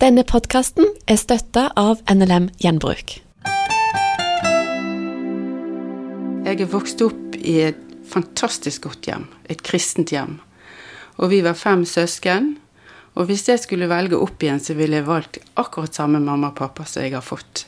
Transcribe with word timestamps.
Denne 0.00 0.22
podkasten 0.24 0.86
er 1.12 1.18
støtta 1.20 1.66
av 1.76 1.98
NLM 2.08 2.46
Gjenbruk. 2.62 3.18
Jeg 6.46 6.56
er 6.56 6.70
vokst 6.72 7.02
opp 7.04 7.36
i 7.36 7.58
et 7.66 7.82
fantastisk 8.08 8.86
godt 8.86 9.10
hjem, 9.10 9.26
et 9.52 9.60
kristent 9.60 10.08
hjem. 10.14 10.38
Og 11.20 11.28
vi 11.34 11.42
var 11.44 11.58
fem 11.60 11.84
søsken. 11.84 12.54
Og 13.12 13.28
hvis 13.28 13.44
jeg 13.50 13.60
skulle 13.60 13.90
velge 13.92 14.16
opp 14.16 14.40
igjen, 14.40 14.62
så 14.64 14.72
ville 14.78 15.02
jeg 15.02 15.08
valgt 15.10 15.36
akkurat 15.60 15.92
samme 15.92 16.16
mamma 16.24 16.54
og 16.54 16.56
pappa 16.62 16.88
som 16.88 17.04
jeg 17.04 17.12
har 17.18 17.26
fått. 17.26 17.66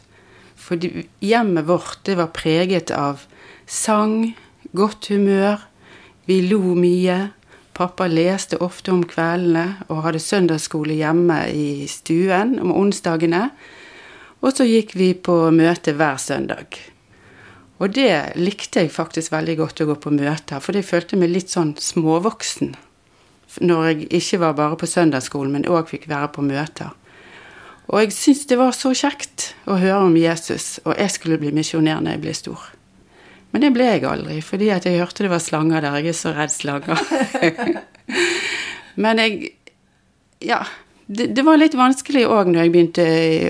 For 0.57 0.80
hjemmet 0.80 1.69
vårt, 1.69 2.01
det 2.09 2.17
var 2.17 2.33
preget 2.33 2.95
av 2.96 3.27
sang, 3.69 4.33
godt 4.73 5.12
humør, 5.12 5.69
vi 6.25 6.41
lo 6.49 6.64
mye. 6.80 7.27
Pappa 7.73 8.07
leste 8.07 8.59
ofte 8.61 8.93
om 8.93 9.02
kveldene 9.09 9.86
og 9.88 10.02
hadde 10.05 10.20
søndagsskole 10.20 10.98
hjemme 10.98 11.38
i 11.57 11.88
stuen 11.88 12.59
om 12.61 12.73
onsdagene. 12.77 13.46
Og 14.42 14.52
så 14.56 14.66
gikk 14.69 14.92
vi 14.98 15.12
på 15.14 15.37
møte 15.55 15.95
hver 15.97 16.19
søndag. 16.20 16.77
Og 17.83 17.95
det 17.97 18.37
likte 18.38 18.84
jeg 18.84 18.92
faktisk 18.95 19.33
veldig 19.33 19.56
godt 19.59 19.83
å 19.83 19.88
gå 19.88 19.97
på 20.05 20.12
møter, 20.14 20.61
for 20.62 20.77
jeg 20.77 20.87
følte 20.87 21.19
meg 21.19 21.33
litt 21.33 21.50
sånn 21.50 21.73
småvoksen. 21.80 22.74
Når 23.64 23.89
jeg 23.89 24.11
ikke 24.20 24.42
var 24.45 24.59
bare 24.59 24.78
på 24.78 24.89
søndagsskolen, 24.89 25.56
men 25.56 25.66
òg 25.66 25.91
fikk 25.91 26.06
være 26.12 26.30
på 26.36 26.45
møter. 26.47 26.92
Og 27.89 28.05
jeg 28.05 28.14
syntes 28.14 28.47
det 28.52 28.61
var 28.61 28.77
så 28.77 28.92
kjekt 28.95 29.50
å 29.66 29.80
høre 29.80 30.05
om 30.06 30.14
Jesus, 30.16 30.78
og 30.84 30.95
jeg 30.95 31.11
skulle 31.16 31.41
bli 31.42 31.50
misjonær 31.56 32.05
når 32.05 32.16
jeg 32.16 32.23
ble 32.23 32.36
stor. 32.39 32.70
Men 33.52 33.65
det 33.65 33.73
ble 33.74 33.88
jeg 33.88 34.05
aldri, 34.09 34.38
fordi 34.45 34.70
at 34.73 34.87
jeg 34.88 35.01
hørte 35.01 35.27
det 35.27 35.33
var 35.33 35.42
slanger 35.45 35.84
der. 35.84 35.98
Jeg 36.01 36.15
er 36.15 36.16
så 36.16 36.33
redd 36.37 36.52
slanger. 36.55 37.02
Men 39.02 39.20
jeg 39.23 39.52
Ja. 40.42 40.65
Det, 41.12 41.27
det 41.37 41.42
var 41.45 41.59
litt 41.59 41.75
vanskelig 41.77 42.23
òg 42.30 42.48
når 42.48 42.62
jeg 42.62 42.70
begynte 42.73 43.05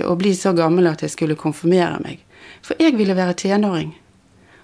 å 0.09 0.16
bli 0.19 0.33
så 0.34 0.51
gammel 0.56 0.88
at 0.88 1.05
jeg 1.05 1.12
skulle 1.12 1.37
konfirmere 1.38 2.01
meg. 2.02 2.23
For 2.64 2.80
jeg 2.80 2.97
ville 2.98 3.14
være 3.14 3.36
tenåring. 3.39 3.92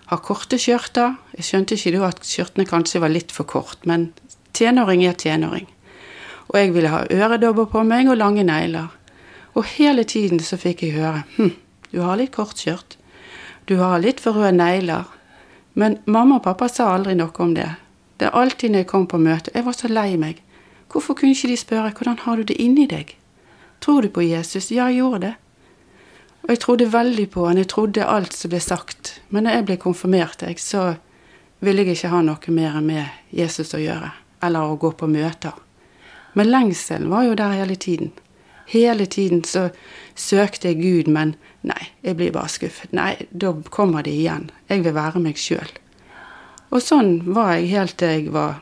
Ha 0.08 0.16
korte 0.24 0.58
skjørter. 0.58 1.14
Jeg 1.36 1.46
skjønte 1.46 1.76
ikke 1.76 1.92
da 1.94 2.08
at 2.08 2.24
skjørtene 2.26 2.66
kanskje 2.66 3.02
var 3.04 3.12
litt 3.12 3.34
for 3.34 3.46
kort, 3.46 3.84
men 3.86 4.08
tenåring 4.56 5.04
er 5.06 5.18
tenåring. 5.20 5.68
Og 6.48 6.58
jeg 6.58 6.72
ville 6.74 6.90
ha 6.90 7.04
øredobber 7.12 7.68
på 7.70 7.84
meg 7.86 8.08
og 8.08 8.18
lange 8.18 8.42
negler. 8.48 8.88
Og 9.54 9.68
hele 9.76 10.02
tiden 10.08 10.40
så 10.40 10.58
fikk 10.58 10.82
jeg 10.86 10.96
høre 10.96 11.22
hm, 11.36 11.52
du 11.92 12.00
har 12.02 12.18
litt 12.20 12.34
kort 12.34 12.58
skjørt. 12.58 12.96
Du 13.68 13.76
har 13.82 14.00
litt 14.00 14.20
for 14.24 14.36
røde 14.36 14.56
negler. 14.56 15.06
Men 15.78 15.98
mamma 16.10 16.40
og 16.40 16.46
pappa 16.48 16.66
sa 16.68 16.90
aldri 16.90 17.14
noe 17.14 17.30
om 17.44 17.54
det. 17.54 17.68
Det 18.18 18.26
er 18.26 18.34
alltid 18.34 18.72
når 18.74 18.82
jeg 18.82 18.90
kom 18.90 19.06
på 19.06 19.20
møte. 19.22 19.52
Jeg 19.54 19.66
var 19.66 19.76
så 19.78 19.90
lei 19.90 20.16
meg. 20.18 20.40
Hvorfor 20.90 21.14
kunne 21.14 21.36
ikke 21.36 21.52
de 21.52 21.58
spørre 21.60 21.92
hvordan 21.94 22.18
har 22.24 22.40
du 22.40 22.48
det 22.50 22.56
inni 22.58 22.88
deg? 22.90 23.12
Tror 23.80 24.02
du 24.02 24.08
på 24.10 24.24
Jesus? 24.26 24.72
Ja, 24.74 24.88
jeg 24.90 25.04
gjorde 25.04 25.20
det. 25.28 25.34
Og 26.42 26.50
jeg 26.50 26.60
trodde 26.64 26.92
veldig 26.92 27.28
på 27.30 27.46
han. 27.46 27.60
Jeg 27.62 27.70
trodde 27.70 28.08
alt 28.10 28.34
som 28.34 28.50
ble 28.50 28.60
sagt. 28.64 29.20
Men 29.28 29.46
når 29.46 29.58
jeg 29.58 29.66
ble 29.68 29.76
konfirmert, 29.84 30.42
jeg, 30.42 30.58
så 30.58 30.96
ville 31.62 31.84
jeg 31.84 31.98
ikke 31.98 32.10
ha 32.10 32.22
noe 32.26 32.54
mer 32.58 32.80
med 32.82 33.04
Jesus 33.30 33.74
å 33.76 33.82
gjøre. 33.82 34.10
Eller 34.42 34.66
å 34.66 34.78
gå 34.82 34.90
på 34.98 35.06
møter. 35.10 35.54
Men 36.34 36.50
lengselen 36.50 37.10
var 37.10 37.28
jo 37.28 37.38
der 37.38 37.54
hele 37.54 37.76
tiden. 37.78 38.10
Hele 38.68 39.06
tiden 39.06 39.44
så 39.44 39.68
søkte 40.14 40.72
jeg 40.72 40.82
Gud, 40.82 41.12
men 41.12 41.36
nei, 41.66 41.90
jeg 42.04 42.18
blir 42.18 42.32
bare 42.34 42.50
skuffet. 42.52 42.92
Nei, 42.94 43.14
da 43.30 43.52
kommer 43.74 44.06
det 44.06 44.14
igjen. 44.14 44.50
Jeg 44.70 44.84
vil 44.84 44.96
være 44.96 45.22
meg 45.22 45.40
sjøl. 45.40 45.70
Og 46.68 46.84
sånn 46.84 47.22
var 47.32 47.54
jeg 47.56 47.70
helt 47.72 47.96
til 48.00 48.14
jeg 48.14 48.32
var 48.34 48.60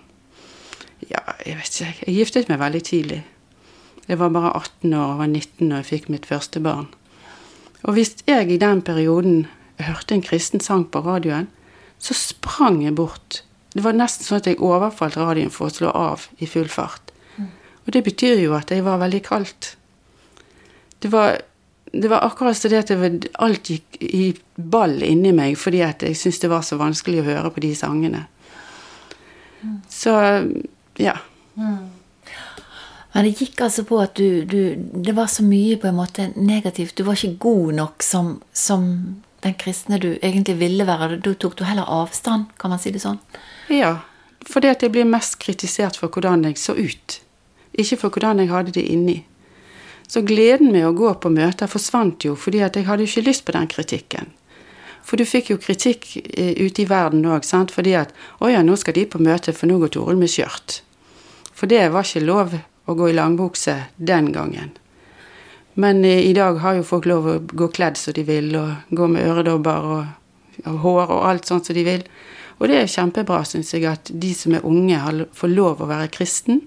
Ja, 1.06 1.20
jeg 1.44 1.58
vet 1.58 1.74
ikke. 1.74 2.06
Jeg 2.06 2.14
giftet 2.16 2.48
meg 2.48 2.62
veldig 2.62 2.82
tidlig. 2.82 3.24
Jeg 4.06 4.18
var 4.18 4.30
bare 4.32 4.54
18 4.54 4.94
år 4.94 5.10
og 5.12 5.18
var 5.20 5.28
19 5.28 5.68
når 5.68 5.82
jeg 5.82 5.88
fikk 5.90 6.08
mitt 6.14 6.26
første 6.26 6.62
barn. 6.62 6.86
Og 7.84 7.98
hvis 7.98 8.14
jeg 8.26 8.50
i 8.50 8.58
den 8.58 8.80
perioden 8.82 9.46
hørte 9.82 10.16
en 10.16 10.24
kristen 10.24 10.62
sang 10.62 10.86
på 10.90 11.02
radioen, 11.04 11.50
så 11.98 12.14
sprang 12.16 12.80
jeg 12.84 12.96
bort. 12.96 13.42
Det 13.74 13.84
var 13.84 13.96
nesten 13.96 14.24
sånn 14.24 14.40
at 14.40 14.48
jeg 14.48 14.62
overfalt 14.64 15.18
radioen 15.20 15.52
for 15.52 15.68
å 15.68 15.74
slå 15.74 15.92
av 15.92 16.28
i 16.40 16.48
full 16.48 16.68
fart. 16.72 17.12
Og 17.86 17.92
det 17.94 18.02
betyr 18.06 18.40
jo 18.42 18.56
at 18.58 18.72
jeg 18.74 18.82
var 18.86 18.98
veldig 19.02 19.22
kaldt. 19.26 19.76
Det 21.02 21.10
var, 21.12 21.38
det 21.92 22.08
var 22.08 22.24
akkurat 22.26 22.56
så 22.56 22.68
det 22.68 22.82
at 22.82 22.90
det 22.92 23.28
alt 23.42 23.70
gikk 23.70 23.98
i 24.02 24.30
ball 24.56 24.98
inni 25.06 25.32
meg 25.36 25.56
fordi 25.58 25.82
at 25.86 26.02
jeg 26.02 26.18
syntes 26.18 26.42
det 26.42 26.50
var 26.52 26.64
så 26.66 26.78
vanskelig 26.80 27.22
å 27.22 27.28
høre 27.28 27.52
på 27.54 27.62
de 27.64 27.72
sangene. 27.78 28.24
Så 29.88 30.12
ja. 31.00 31.16
Men 33.16 33.24
det 33.24 33.36
gikk 33.40 33.62
altså 33.64 33.86
på 33.88 33.98
at 34.02 34.18
du, 34.18 34.44
du, 34.44 34.76
Det 34.76 35.14
var 35.16 35.30
så 35.32 35.44
mye 35.46 35.78
på 35.80 35.88
en 35.88 35.96
måte 35.96 36.28
negativt. 36.36 36.96
Du 36.96 37.06
var 37.06 37.16
ikke 37.16 37.38
god 37.40 37.78
nok 37.78 38.04
som, 38.04 38.34
som 38.52 38.90
den 39.44 39.54
kristne 39.56 39.98
du 40.02 40.10
egentlig 40.20 40.58
ville 40.60 40.86
være. 40.86 41.16
Da 41.24 41.32
tok 41.32 41.56
du 41.56 41.64
heller 41.64 41.88
avstand, 41.88 42.50
kan 42.60 42.74
man 42.74 42.82
si 42.82 42.92
det 42.92 43.00
sånn? 43.04 43.22
Ja. 43.72 43.94
Fordi 44.46 44.68
at 44.70 44.84
jeg 44.84 44.92
ble 44.94 45.06
mest 45.08 45.38
kritisert 45.42 45.96
for 45.96 46.12
hvordan 46.12 46.44
jeg 46.44 46.60
så 46.60 46.76
ut. 46.76 47.20
Ikke 47.76 47.98
for 48.04 48.12
hvordan 48.12 48.42
jeg 48.42 48.52
hadde 48.52 48.76
det 48.76 48.84
inni. 48.84 49.22
Så 50.06 50.22
gleden 50.22 50.70
med 50.72 50.86
å 50.86 50.94
gå 50.94 51.12
på 51.18 51.30
møter 51.34 51.70
forsvant 51.70 52.24
jo, 52.24 52.36
fordi 52.38 52.62
at 52.62 52.76
jeg 52.78 52.86
hadde 52.86 53.04
jo 53.04 53.10
ikke 53.10 53.26
lyst 53.26 53.44
på 53.46 53.54
den 53.56 53.66
kritikken. 53.70 54.30
For 55.06 55.18
du 55.18 55.26
fikk 55.26 55.52
jo 55.52 55.60
kritikk 55.62 56.08
eh, 56.18 56.54
ute 56.58 56.82
i 56.82 56.88
verden 56.90 57.26
òg, 57.26 57.44
sant, 57.46 57.70
fordi 57.74 57.94
at 57.94 58.14
'Å 58.40 58.50
ja, 58.50 58.62
nå 58.62 58.76
skal 58.76 58.94
de 58.94 59.06
på 59.06 59.22
møte, 59.22 59.52
for 59.54 59.70
nå 59.70 59.78
går 59.78 59.94
Toril 59.94 60.18
med 60.18 60.30
skjørt'. 60.30 60.80
For 61.54 61.66
det 61.66 61.92
var 61.92 62.02
ikke 62.02 62.26
lov 62.26 62.54
å 62.86 62.94
gå 62.94 63.10
i 63.10 63.14
langbukse 63.14 63.76
den 63.96 64.32
gangen. 64.32 64.74
Men 65.74 66.04
eh, 66.04 66.26
i 66.30 66.32
dag 66.32 66.58
har 66.58 66.78
jo 66.78 66.86
folk 66.86 67.06
lov 67.06 67.26
å 67.26 67.38
gå 67.38 67.68
kledd 67.68 67.96
som 67.96 68.14
de 68.14 68.22
vil, 68.22 68.54
og 68.56 68.90
gå 68.90 69.06
med 69.06 69.26
øredobber 69.26 69.90
og, 69.96 70.06
og 70.64 70.80
hår 70.86 71.10
og 71.10 71.26
alt 71.28 71.46
sånt 71.46 71.66
som 71.66 71.74
de 71.74 71.84
vil. 71.86 72.02
Og 72.58 72.68
det 72.68 72.80
er 72.80 72.90
kjempebra, 72.90 73.44
syns 73.44 73.74
jeg, 73.74 73.84
at 73.84 74.10
de 74.10 74.32
som 74.34 74.54
er 74.54 74.64
unge, 74.64 75.28
får 75.34 75.54
lov 75.54 75.82
å 75.82 75.90
være 75.90 76.10
kristen, 76.10 76.62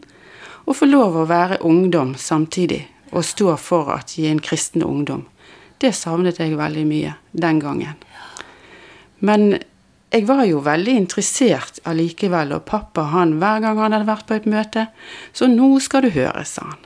og 0.68 0.78
får 0.78 0.92
lov 0.92 1.18
å 1.18 1.26
være 1.26 1.64
ungdom 1.66 2.14
samtidig 2.16 2.86
og 3.12 3.26
stå 3.26 3.56
for 3.62 3.92
at 3.94 4.18
er 4.18 4.32
en 4.32 4.44
kristen 4.44 4.84
ungdom. 4.86 5.26
Det 5.80 5.94
savnet 5.96 6.40
jeg 6.42 6.58
veldig 6.60 6.86
mye 6.88 7.16
den 7.32 7.60
gangen. 7.64 7.96
Men 9.20 9.60
jeg 10.10 10.26
var 10.26 10.44
jo 10.50 10.62
veldig 10.66 10.96
interessert 10.98 11.80
allikevel, 11.88 12.56
og 12.58 12.66
pappa 12.66 13.06
han, 13.14 13.38
hver 13.42 13.62
gang 13.64 13.80
han 13.80 13.94
hadde 13.94 14.10
vært 14.10 14.28
på 14.30 14.38
et 14.40 14.48
møte, 14.50 14.88
så 15.34 15.48
nå 15.52 15.76
skal 15.84 16.08
du 16.08 16.14
høre, 16.16 16.44
sa 16.50 16.66
han. 16.72 16.86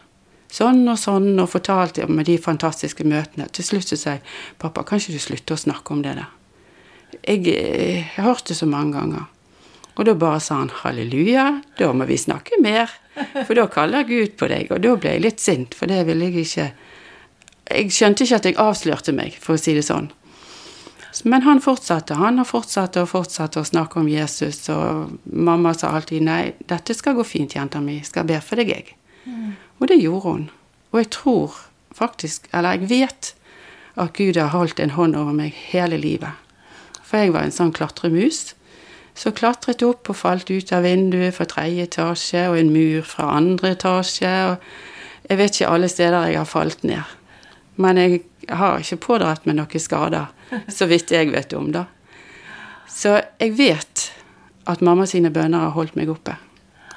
Sånn 0.54 0.84
og 0.86 1.00
sånn, 1.02 1.32
og 1.42 1.50
fortalte 1.50 2.06
om 2.06 2.20
de 2.22 2.36
fantastiske 2.38 3.06
møtene. 3.10 3.48
Til 3.50 3.66
slutt 3.66 3.96
sa 3.96 4.18
jeg, 4.18 4.26
pappa, 4.62 4.84
kan 4.86 5.02
ikke 5.02 5.16
du 5.16 5.24
slutte 5.24 5.56
å 5.56 5.62
snakke 5.64 5.96
om 5.96 6.04
det 6.06 6.18
der? 6.20 6.30
Jeg, 7.24 7.48
jeg 7.48 8.04
har 8.18 8.28
hørt 8.28 8.52
det 8.52 8.60
så 8.60 8.68
mange 8.70 9.00
ganger. 9.00 9.26
Og 9.94 10.06
da 10.06 10.14
bare 10.18 10.42
sa 10.44 10.60
han 10.60 10.74
halleluja, 10.84 11.48
da 11.80 11.90
må 11.94 12.06
vi 12.10 12.20
snakke 12.22 12.60
mer. 12.62 12.92
For 13.16 13.54
da 13.58 13.68
kaller 13.72 14.08
Gud 14.08 14.36
på 14.40 14.50
deg. 14.50 14.72
Og 14.74 14.82
da 14.84 14.96
ble 14.98 15.16
jeg 15.16 15.24
litt 15.24 15.44
sint, 15.44 15.76
for 15.78 15.92
det 15.92 16.04
ville 16.10 16.30
jeg 16.30 16.48
ikke 16.48 16.72
Jeg 17.74 17.94
skjønte 17.96 18.26
ikke 18.26 18.36
at 18.36 18.46
jeg 18.46 18.60
avslørte 18.60 19.14
meg, 19.16 19.38
for 19.40 19.56
å 19.56 19.62
si 19.62 19.72
det 19.74 19.86
sånn. 19.88 20.10
Men 21.24 21.46
han 21.46 21.62
fortsatte. 21.62 22.18
Han 22.20 22.42
har 22.42 22.48
fortsatt 22.50 22.98
og 23.00 23.08
fortsatt 23.08 23.56
å 23.58 23.64
snakke 23.64 24.02
om 24.02 24.10
Jesus, 24.10 24.66
og 24.74 25.14
mamma 25.24 25.74
sa 25.74 25.94
alltid 25.96 26.22
'nei, 26.22 26.54
dette 26.68 26.94
skal 26.94 27.16
gå 27.16 27.24
fint, 27.24 27.56
jenta 27.56 27.80
mi, 27.80 28.02
skal 28.04 28.26
be 28.26 28.42
for 28.42 28.56
deg, 28.56 28.68
jeg'. 28.68 28.94
Mm. 29.26 29.56
Og 29.80 29.88
det 29.88 30.02
gjorde 30.02 30.22
hun. 30.22 30.50
Og 30.92 31.00
jeg 31.00 31.10
tror 31.10 31.56
faktisk, 31.96 32.48
eller 32.54 32.72
jeg 32.72 32.90
vet, 32.90 33.34
at 33.96 34.14
Gud 34.14 34.36
har 34.36 34.48
holdt 34.48 34.80
en 34.80 34.90
hånd 34.90 35.16
over 35.16 35.34
meg 35.34 35.54
hele 35.54 35.98
livet. 35.98 36.32
For 37.04 37.18
jeg 37.18 37.34
var 37.34 37.44
en 37.44 37.52
sånn 37.52 37.74
klatremus 37.74 38.56
så 39.16 39.32
klatret 39.32 39.82
jeg 39.82 39.90
opp 39.94 40.10
og 40.10 40.18
falt 40.18 40.50
ut 40.50 40.72
av 40.74 40.86
vinduet 40.86 41.36
fra 41.36 41.46
tredje 41.50 41.86
etasje 41.88 42.48
og 42.50 42.58
en 42.58 42.72
mur 42.74 43.04
fra 43.06 43.30
andre 43.38 43.74
etasje. 43.76 44.32
og 44.50 45.30
Jeg 45.30 45.38
vet 45.38 45.60
ikke 45.60 45.74
alle 45.74 45.90
steder 45.90 46.30
jeg 46.32 46.40
har 46.40 46.50
falt 46.50 46.84
ned. 46.84 47.04
Men 47.76 47.98
jeg 47.98 48.24
har 48.50 48.82
ikke 48.82 49.02
pådratt 49.08 49.46
meg 49.46 49.58
noen 49.58 49.82
skader, 49.82 50.32
så 50.78 50.90
vidt 50.90 51.14
jeg 51.14 51.32
vet 51.34 51.54
om, 51.54 51.72
da. 51.74 51.86
Så 52.90 53.20
jeg 53.40 53.58
vet 53.58 54.10
at 54.70 54.82
mamma 54.82 55.06
sine 55.10 55.32
bønner 55.34 55.68
har 55.68 55.78
holdt 55.78 55.96
meg 56.00 56.10
oppe. 56.10 56.36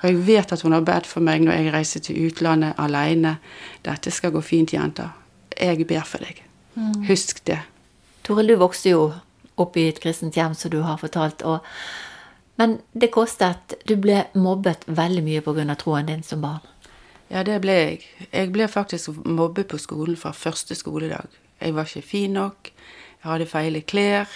Og 0.02 0.08
jeg 0.10 0.18
vet 0.26 0.52
at 0.52 0.62
hun 0.62 0.74
har 0.76 0.84
bedt 0.86 1.08
for 1.08 1.24
meg 1.24 1.44
når 1.44 1.56
jeg 1.56 1.72
reiser 1.74 2.02
til 2.04 2.26
utlandet 2.28 2.76
alene. 2.78 3.38
'Dette 3.84 4.10
skal 4.10 4.32
gå 4.32 4.40
fint, 4.40 4.72
jenta. 4.72 5.10
Jeg 5.60 5.86
ber 5.86 6.04
for 6.04 6.18
deg. 6.18 6.42
Mm. 6.74 7.06
Husk 7.08 7.46
det.' 7.46 7.62
Toril, 8.24 8.48
du 8.48 8.56
vokste 8.60 8.90
jo 8.90 9.12
opp 9.56 9.76
i 9.76 9.88
et 9.88 10.00
kristent 10.00 10.36
hjem, 10.36 10.54
som 10.54 10.70
du 10.70 10.82
har 10.82 10.96
fortalt. 11.00 11.42
og 11.42 11.64
men 12.56 12.78
det 12.92 13.12
kostet. 13.14 13.76
Du 13.84 13.96
ble 14.00 14.24
mobbet 14.34 14.86
veldig 14.86 15.22
mye 15.24 15.42
pga. 15.44 15.76
troen 15.76 16.06
din 16.06 16.22
som 16.22 16.40
barn. 16.40 16.64
Ja, 17.28 17.42
det 17.42 17.60
ble 17.60 17.72
jeg. 17.72 18.00
Jeg 18.32 18.52
ble 18.52 18.68
faktisk 18.68 19.10
mobbet 19.24 19.68
på 19.68 19.78
skolen 19.78 20.16
fra 20.16 20.32
første 20.32 20.74
skoledag. 20.74 21.26
Jeg 21.60 21.74
var 21.74 21.84
ikke 21.84 22.02
fin 22.02 22.32
nok, 22.32 22.70
jeg 23.22 23.30
hadde 23.30 23.46
feile 23.46 23.80
klær, 23.80 24.28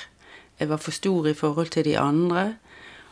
jeg 0.58 0.68
var 0.68 0.76
for 0.76 0.90
stor 0.90 1.28
i 1.28 1.34
forhold 1.34 1.70
til 1.70 1.84
de 1.84 1.98
andre. 1.98 2.56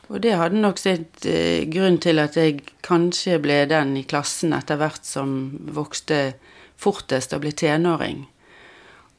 Og 0.08 0.22
det 0.22 0.36
hadde 0.40 0.60
nok 0.60 0.78
sitt 0.80 1.26
eh, 1.28 1.68
grunn 1.68 1.98
til 2.00 2.18
at 2.18 2.36
jeg 2.36 2.62
kanskje 2.82 3.38
ble 3.44 3.66
den 3.68 3.96
i 4.00 4.06
klassen 4.08 4.54
etter 4.56 4.80
hvert 4.80 5.04
som 5.04 5.52
vokste 5.76 6.38
fortest 6.80 7.34
og 7.36 7.44
ble 7.44 7.52
tenåring. 7.52 8.24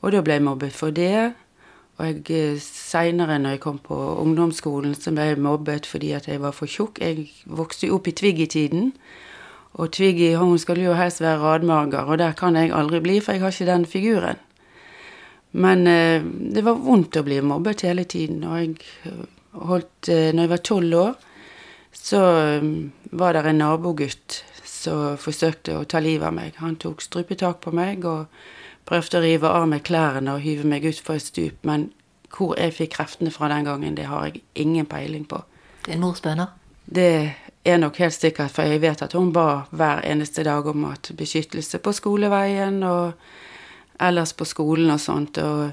Og 0.02 0.14
da 0.16 0.24
ble 0.26 0.40
jeg 0.40 0.46
mobbet 0.48 0.74
for 0.74 0.96
det. 0.96 1.36
Og 2.00 2.30
jeg 2.32 2.62
seinere, 2.64 3.40
når 3.40 3.58
jeg 3.58 3.60
kom 3.60 3.80
på 3.84 3.96
ungdomsskolen, 4.22 4.94
så 4.96 5.12
ble 5.12 5.26
jeg 5.34 5.40
mobbet 5.44 5.88
fordi 5.90 6.14
at 6.16 6.30
jeg 6.32 6.40
var 6.42 6.56
for 6.56 6.72
tjukk. 6.72 7.02
Jeg 7.04 7.28
vokste 7.46 7.90
jo 7.90 7.98
opp 8.00 8.08
i 8.08 8.16
Twiggy-tiden. 8.16 8.94
Og 9.74 9.92
Twiggy 9.92 10.32
hun 10.40 10.58
skulle 10.60 10.86
jo 10.88 10.96
helst 10.96 11.22
være 11.22 11.42
radmager, 11.44 12.08
og 12.08 12.18
der 12.18 12.32
kan 12.32 12.56
jeg 12.56 12.72
aldri 12.74 13.02
bli, 13.04 13.20
for 13.20 13.36
jeg 13.36 13.42
har 13.42 13.52
ikke 13.52 13.68
den 13.68 13.86
figuren. 13.86 14.40
Men 15.52 15.88
eh, 15.88 16.24
det 16.24 16.64
var 16.64 16.80
vondt 16.80 17.20
å 17.20 17.26
bli 17.26 17.42
mobbet 17.42 17.84
hele 17.88 18.06
tiden. 18.06 18.44
Og 18.46 18.60
jeg 18.60 18.78
holdt 19.52 20.10
eh, 20.10 20.30
Når 20.34 20.46
jeg 20.46 20.54
var 20.54 20.64
tolv 20.64 20.96
år, 21.00 21.14
så 21.92 22.22
eh, 22.38 22.70
var 23.12 23.34
det 23.34 23.44
en 23.50 23.62
nabogutt 23.64 24.44
som 24.64 25.18
forsøkte 25.20 25.76
å 25.76 25.88
ta 25.90 26.00
livet 26.00 26.30
av 26.30 26.36
meg. 26.38 26.56
Han 26.64 26.78
tok 26.80 27.02
strupetak 27.04 27.60
på 27.66 27.74
meg 27.76 28.06
og 28.08 28.30
prøvde 28.90 29.20
å 29.20 29.24
rive 29.24 29.50
av 29.54 29.68
meg 29.70 29.86
klærne 29.88 30.36
og 30.36 30.44
hyve 30.44 30.68
meg 30.68 30.88
utfor 30.90 31.20
et 31.20 31.28
stup. 31.28 31.66
Men 31.68 31.90
hvor 32.34 32.56
jeg 32.58 32.76
fikk 32.78 32.96
kreftene 32.98 33.34
fra 33.34 33.50
den 33.52 33.68
gangen, 33.68 33.98
det 33.98 34.08
har 34.10 34.30
jeg 34.30 34.44
ingen 34.56 34.90
peiling 34.90 35.26
på. 35.30 35.44
Din 35.86 36.02
mors 36.04 36.22
bønner? 36.26 36.56
Det 36.90 37.36
er 37.66 37.78
nok 37.78 38.00
helt 38.02 38.16
sikkert, 38.16 38.54
for 38.54 38.66
jeg 38.66 38.82
vet 38.82 39.04
at 39.06 39.14
hun 39.14 39.32
ba 39.34 39.66
hver 39.70 40.02
eneste 40.08 40.46
dag 40.48 40.66
om 40.68 40.88
at 40.90 41.12
beskyttelse 41.18 41.82
på 41.86 41.94
skoleveien 41.94 42.82
og 42.88 43.14
ellers 44.02 44.34
på 44.34 44.48
skolen 44.48 44.90
og 44.94 45.02
sånt. 45.04 45.38
Og 45.38 45.70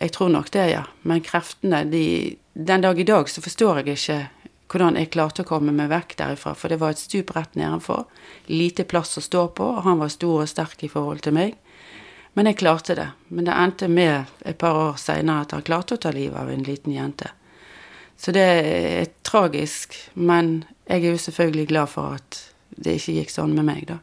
jeg 0.00 0.14
tror 0.14 0.32
nok 0.34 0.50
det, 0.54 0.66
ja. 0.72 0.84
Men 1.02 1.24
kreftene, 1.24 1.84
de 1.84 2.36
Den 2.58 2.80
dag 2.82 2.98
i 2.98 3.04
dag 3.06 3.28
så 3.30 3.38
forstår 3.38 3.76
jeg 3.78 3.94
ikke 3.94 4.16
hvordan 4.68 4.96
jeg 4.98 5.12
klarte 5.14 5.44
å 5.44 5.46
komme 5.46 5.70
meg 5.70 5.92
vekk 5.92 6.16
derifra, 6.18 6.56
for 6.58 6.68
det 6.68 6.80
var 6.80 6.90
et 6.90 6.98
stup 6.98 7.30
rett 7.36 7.54
nedenfor. 7.54 8.08
Lite 8.50 8.82
plass 8.84 9.14
å 9.16 9.22
stå 9.22 9.46
på, 9.54 9.68
og 9.76 9.84
han 9.86 10.00
var 10.02 10.10
stor 10.10 10.42
og 10.42 10.50
sterk 10.50 10.82
i 10.82 10.90
forhold 10.90 11.22
til 11.22 11.36
meg. 11.38 11.54
Men 12.36 12.50
jeg 12.50 12.58
klarte 12.60 12.94
det. 12.98 13.08
Men 13.28 13.48
det 13.48 13.56
endte 13.56 13.88
med 13.88 14.30
et 14.46 14.58
par 14.58 14.76
år 14.76 15.00
seinere 15.00 15.46
at 15.46 15.54
han 15.56 15.64
klarte 15.66 15.96
å 15.96 16.02
ta 16.02 16.12
livet 16.14 16.38
av 16.38 16.50
en 16.52 16.64
liten 16.66 16.94
jente. 16.94 17.30
Så 18.18 18.34
det 18.34 18.44
er 18.44 19.10
tragisk, 19.26 19.94
men 20.14 20.64
jeg 20.88 21.04
er 21.04 21.12
jo 21.14 21.20
selvfølgelig 21.22 21.68
glad 21.70 21.92
for 21.92 22.18
at 22.18 22.40
det 22.74 22.98
ikke 22.98 23.14
gikk 23.20 23.30
sånn 23.34 23.54
med 23.54 23.66
meg, 23.68 23.84
da. 23.90 23.98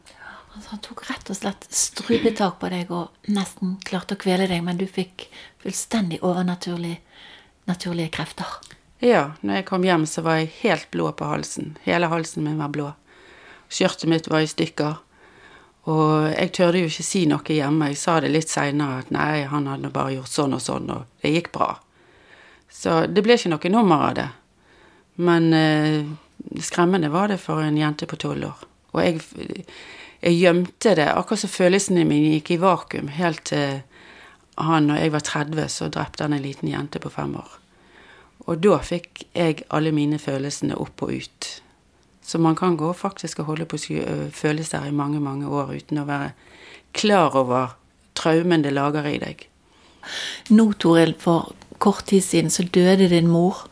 Altså, 0.56 0.70
han 0.72 0.80
tok 0.84 1.02
rett 1.10 1.30
og 1.32 1.36
slett 1.36 1.66
strupetak 1.68 2.56
på 2.62 2.70
deg 2.72 2.92
og 2.96 3.28
nesten 3.28 3.74
klarte 3.84 4.16
å 4.16 4.20
kvele 4.20 4.48
deg, 4.48 4.62
men 4.64 4.80
du 4.80 4.86
fikk 4.88 5.26
fullstendig 5.60 6.22
overnaturlige 6.24 7.02
naturlige 7.68 8.14
krefter. 8.16 8.48
Ja, 9.04 9.34
når 9.42 9.60
jeg 9.60 9.66
kom 9.68 9.84
hjem, 9.84 10.06
så 10.08 10.24
var 10.24 10.38
jeg 10.40 10.54
helt 10.62 10.88
blå 10.94 11.10
på 11.12 11.28
halsen. 11.28 11.74
Hele 11.84 12.08
halsen 12.08 12.46
min 12.46 12.56
var 12.62 12.72
blå. 12.72 12.92
Skjørtet 13.68 14.08
mitt 14.08 14.30
var 14.32 14.46
i 14.46 14.48
stykker. 14.48 15.02
Og 15.86 16.26
jeg 16.32 16.52
tørde 16.56 16.80
jo 16.82 16.90
ikke 16.90 17.06
si 17.06 17.24
noe 17.30 17.56
hjemme. 17.56 17.92
Jeg 17.92 18.00
sa 18.00 18.18
det 18.22 18.32
litt 18.34 18.50
seinere 18.50 19.04
at 19.04 19.12
nei, 19.14 19.44
han 19.46 19.68
hadde 19.70 19.92
bare 19.94 20.16
gjort 20.16 20.32
sånn 20.32 20.56
og 20.56 20.62
sånn, 20.62 20.88
og 20.90 21.22
det 21.22 21.34
gikk 21.36 21.52
bra. 21.54 21.76
Så 22.72 23.04
det 23.06 23.22
ble 23.22 23.36
ikke 23.38 23.52
noe 23.52 23.72
nummer 23.72 24.08
av 24.08 24.16
det. 24.18 24.28
Men 25.22 25.52
eh, 25.54 26.00
skremmende 26.62 27.12
var 27.14 27.30
det 27.30 27.38
for 27.40 27.62
en 27.62 27.78
jente 27.78 28.08
på 28.10 28.18
tolv 28.20 28.48
år. 28.50 28.64
Og 28.96 29.02
jeg, 29.04 29.20
jeg 30.20 30.40
gjemte 30.40 30.96
det, 30.98 31.06
akkurat 31.12 31.44
som 31.44 31.52
følelsene 31.52 32.06
mine 32.08 32.34
gikk 32.34 32.56
i 32.56 32.60
vakuum 32.60 33.12
helt 33.14 33.46
til 33.52 33.84
han, 34.56 34.88
når 34.88 35.02
jeg 35.04 35.12
var 35.12 35.24
30, 35.28 35.68
så 35.68 35.88
drepte 35.92 36.24
han 36.24 36.34
en 36.34 36.42
liten 36.42 36.70
jente 36.72 37.00
på 37.00 37.12
fem 37.12 37.34
år. 37.36 37.56
Og 38.46 38.60
da 38.64 38.78
fikk 38.84 39.26
jeg 39.36 39.66
alle 39.74 39.92
mine 39.94 40.18
følelsene 40.22 40.78
opp 40.80 41.02
og 41.04 41.12
ut. 41.12 41.48
Så 42.26 42.38
man 42.42 42.56
kan 42.58 42.76
gå 42.76 42.92
faktisk 42.92 43.38
og 43.38 43.52
holde 43.52 43.68
på 43.70 43.78
følelser 44.34 44.88
i 44.88 44.94
mange, 44.94 45.20
mange 45.22 45.46
år 45.46 45.76
uten 45.76 46.02
å 46.02 46.08
være 46.08 46.32
klar 46.96 47.36
over 47.38 47.76
traumen 48.18 48.64
det 48.64 48.72
lager 48.74 49.06
i 49.06 49.20
deg. 49.22 49.44
Nå, 50.50 50.72
Toril, 50.82 51.14
for 51.18 51.52
kort 51.78 52.08
tid 52.10 52.24
siden 52.24 52.50
så 52.50 52.66
døde 52.74 53.08
din 53.12 53.30
mor. 53.30 53.66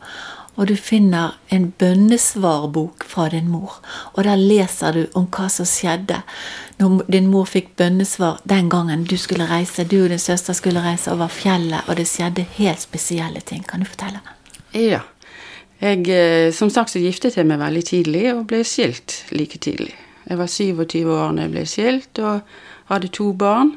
Og 0.55 0.69
du 0.69 0.75
finner 0.79 1.33
en 1.51 1.67
bønnesvarbok 1.75 3.03
fra 3.03 3.27
din 3.33 3.49
mor. 3.51 3.81
Og 4.13 4.23
der 4.23 4.39
leser 4.39 4.95
du 4.95 5.01
om 5.19 5.27
hva 5.27 5.49
som 5.51 5.67
skjedde 5.67 6.21
når 6.79 7.03
din 7.11 7.27
mor 7.31 7.47
fikk 7.47 7.73
bønnesvar 7.79 8.39
den 8.47 8.69
gangen 8.71 9.03
du 9.03 9.17
skulle 9.19 9.49
reise, 9.51 9.83
du 9.83 9.97
og 10.05 10.13
din 10.13 10.19
søster 10.19 10.55
skulle 10.55 10.83
reise 10.83 11.11
over 11.11 11.27
fjellet, 11.31 11.83
og 11.87 11.99
det 11.99 12.07
skjedde 12.07 12.47
helt 12.55 12.83
spesielle 12.83 13.43
ting. 13.43 13.67
Kan 13.67 13.83
du 13.83 13.89
fortelle? 13.91 14.23
Ja. 14.71 15.03
Jeg, 15.81 16.07
eh, 16.07 16.51
som 16.55 16.69
sagt 16.71 16.93
så 16.93 17.01
giftet 17.03 17.35
jeg 17.37 17.47
meg 17.47 17.59
veldig 17.59 17.83
tidlig 17.83 18.25
og 18.33 18.45
ble 18.49 18.63
skilt 18.63 19.25
like 19.35 19.59
tidlig. 19.59 19.93
Jeg 20.25 20.39
var 20.39 20.47
27 20.49 21.09
år 21.11 21.35
da 21.35 21.45
jeg 21.45 21.53
ble 21.53 21.65
skilt 21.69 22.21
og 22.23 22.55
hadde 22.89 23.11
to 23.13 23.31
barn. 23.33 23.75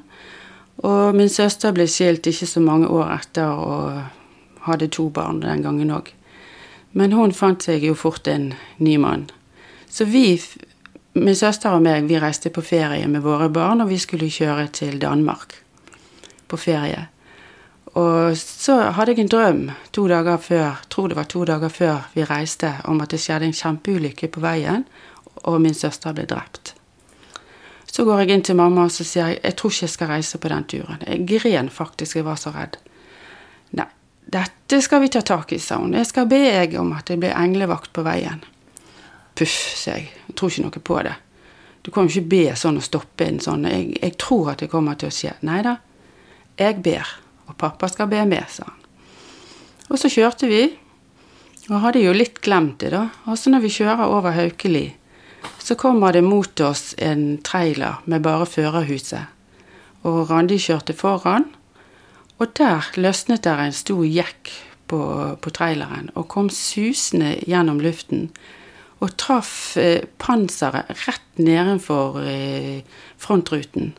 Og 0.86 1.16
min 1.18 1.28
søster 1.28 1.74
ble 1.74 1.88
skilt 1.90 2.26
ikke 2.30 2.46
så 2.46 2.62
mange 2.62 2.88
år 2.88 3.10
etter 3.16 3.50
og 3.50 4.68
hadde 4.68 4.88
to 4.94 5.08
barn 5.10 5.42
den 5.42 5.64
gangen 5.66 5.90
òg. 5.90 6.12
Men 6.92 7.12
hun 7.12 7.34
fant 7.36 7.66
seg 7.66 7.84
jo 7.84 7.96
fort 7.98 8.28
en 8.30 8.52
ny 8.78 8.96
mann. 8.96 9.26
Så 9.90 10.06
vi, 10.08 10.38
min 11.18 11.36
søster 11.36 11.74
og 11.74 11.82
meg, 11.82 12.06
vi 12.08 12.20
reiste 12.20 12.52
på 12.54 12.62
ferie 12.64 13.08
med 13.08 13.24
våre 13.26 13.48
barn, 13.52 13.82
og 13.82 13.90
vi 13.90 13.98
skulle 13.98 14.30
kjøre 14.30 14.68
til 14.72 15.00
Danmark 15.02 15.58
på 16.48 16.56
ferie. 16.56 17.08
Og 17.96 18.36
så 18.36 18.74
hadde 18.92 19.14
jeg 19.14 19.24
en 19.24 19.30
drøm 19.32 19.60
to 19.96 20.06
dager 20.10 20.40
før, 20.42 20.80
tror 20.92 21.08
det 21.08 21.16
var 21.16 21.28
to 21.30 21.44
dager 21.48 21.72
før 21.72 22.08
vi 22.14 22.26
reiste, 22.28 22.74
om 22.84 23.00
at 23.00 23.14
det 23.14 23.20
skjedde 23.22 23.48
en 23.48 23.56
kjempeulykke 23.56 24.28
på 24.34 24.42
veien, 24.44 24.84
og 25.48 25.60
min 25.62 25.76
søster 25.76 26.12
ble 26.12 26.26
drept. 26.28 26.74
Så 27.88 28.04
går 28.04 28.20
jeg 28.22 28.34
inn 28.34 28.44
til 28.44 28.58
mamma 28.58 28.84
og 28.84 28.92
så 28.92 29.06
sier 29.06 29.32
jeg, 29.32 29.40
jeg 29.42 29.56
tror 29.56 29.72
ikke 29.72 29.86
jeg 29.86 29.94
skal 29.94 30.10
reise 30.12 30.38
på 30.38 30.50
den 30.52 30.66
turen. 30.68 31.04
Jeg 31.06 31.24
gren 31.30 31.70
faktisk, 31.72 32.18
jeg 32.18 32.26
var 32.26 32.36
så 32.36 32.52
redd. 32.52 32.76
Nei, 33.78 33.86
dette 34.28 34.82
skal 34.84 35.02
vi 35.02 35.08
ta 35.14 35.22
tak 35.24 35.54
i, 35.56 35.58
sa 35.62 35.80
hun. 35.80 35.96
Jeg 35.96 36.10
skal 36.10 36.28
be 36.28 36.42
jeg 36.44 36.76
om 36.78 36.92
at 36.98 37.08
det 37.08 37.16
blir 37.22 37.32
englevakt 37.32 37.94
på 37.96 38.04
veien. 38.04 38.44
Puff, 39.38 39.56
sier 39.78 40.02
jeg. 40.02 40.12
Jeg 40.28 40.36
tror 40.36 40.52
ikke 40.52 40.66
noe 40.66 40.84
på 40.90 41.00
det. 41.08 41.16
Du 41.86 41.90
kan 41.94 42.04
jo 42.04 42.12
ikke 42.12 42.34
be 42.34 42.56
sånn 42.58 42.76
og 42.76 42.84
stoppe 42.84 43.24
en 43.24 43.40
sånn. 43.40 43.64
Jeg, 43.64 43.96
jeg 44.02 44.18
tror 44.20 44.52
at 44.52 44.60
det 44.60 44.68
kommer 44.70 44.98
til 45.00 45.08
å 45.08 45.14
skje. 45.14 45.32
Nei 45.48 45.62
da, 45.64 45.78
jeg 46.60 46.82
ber. 46.84 47.14
Og 47.48 47.56
pappa 47.58 47.88
skal 47.90 48.10
be 48.10 48.20
med, 48.28 48.44
sa 48.52 48.68
han. 48.68 48.76
Og 49.88 49.96
så 50.00 50.10
kjørte 50.12 50.48
vi, 50.50 50.62
og 51.68 51.82
hadde 51.82 52.02
jo 52.04 52.14
litt 52.16 52.42
glemt 52.44 52.78
det, 52.82 52.92
da. 52.92 53.08
Og 53.28 53.38
så 53.40 53.52
når 53.52 53.64
vi 53.64 53.72
kjører 53.72 54.08
over 54.08 54.36
Haukeli, 54.36 54.86
så 55.58 55.76
kommer 55.80 56.12
det 56.12 56.24
mot 56.24 56.60
oss 56.64 56.94
en 56.98 57.38
trailer 57.44 58.00
med 58.08 58.24
bare 58.24 58.46
førerhuset. 58.48 59.32
Og 60.08 60.28
Randi 60.30 60.58
kjørte 60.60 60.96
foran, 60.96 61.48
og 62.38 62.52
der 62.56 62.86
løsnet 63.00 63.44
der 63.44 63.64
en 63.64 63.74
stor 63.74 64.04
jekk 64.06 64.52
på, 64.88 65.00
på 65.42 65.52
traileren 65.52 66.12
og 66.14 66.28
kom 66.32 66.48
susende 66.54 67.34
gjennom 67.44 67.80
luften 67.82 68.28
og 69.02 69.14
traff 69.20 69.76
eh, 69.78 70.06
panseret 70.18 70.90
rett 71.04 71.42
nedenfor 71.42 72.20
eh, 72.22 72.82
frontruten. 73.20 73.92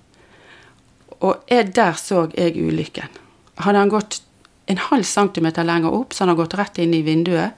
Og 1.19 1.43
der 1.47 1.93
så 1.99 2.27
jeg 2.35 2.55
ulykken. 2.55 3.11
Hadde 3.59 3.83
han 3.83 3.91
gått 3.91 4.21
en 4.69 4.81
halv 4.89 5.03
centimeter 5.03 5.65
lenger 5.65 5.93
opp, 5.93 6.13
så 6.13 6.23
han 6.23 6.31
hadde 6.31 6.43
gått 6.43 6.57
rett 6.59 6.79
inn 6.81 6.93
i 6.93 7.03
vinduet, 7.05 7.57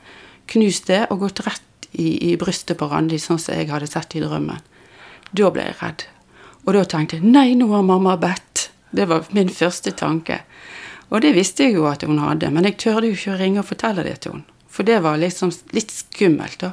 knust 0.51 0.88
det 0.88 1.03
og 1.10 1.25
gått 1.25 1.43
rett 1.46 1.88
i, 1.91 2.31
i 2.31 2.38
brystet 2.39 2.79
på 2.79 2.88
Randi, 2.91 3.20
sånn 3.20 3.39
som 3.39 3.58
jeg 3.58 3.70
hadde 3.72 3.89
sett 3.91 4.15
i 4.15 4.24
drømmen. 4.24 4.62
Da 5.31 5.51
ble 5.51 5.67
jeg 5.70 5.79
redd. 5.81 6.05
Og 6.65 6.75
da 6.77 6.86
tenkte 6.86 7.20
jeg 7.20 7.27
nei, 7.27 7.51
nå 7.58 7.67
har 7.74 7.84
mamma 7.86 8.15
bedt. 8.22 8.70
Det 8.91 9.08
var 9.08 9.27
min 9.36 9.51
første 9.51 9.93
tanke. 9.98 10.41
Og 11.12 11.24
det 11.24 11.34
visste 11.36 11.67
jeg 11.67 11.75
jo 11.75 11.88
at 11.89 12.05
hun 12.08 12.22
hadde, 12.24 12.51
men 12.53 12.67
jeg 12.67 12.79
tørde 12.79 13.10
jo 13.10 13.17
ikke 13.17 13.36
å 13.36 13.39
ringe 13.39 13.62
og 13.63 13.67
fortelle 13.67 14.05
det 14.08 14.22
til 14.24 14.38
henne. 14.38 14.48
For 14.72 14.88
det 14.88 15.01
var 15.03 15.20
liksom 15.20 15.51
litt 15.75 15.91
skummelt, 15.91 16.62
da. 16.63 16.72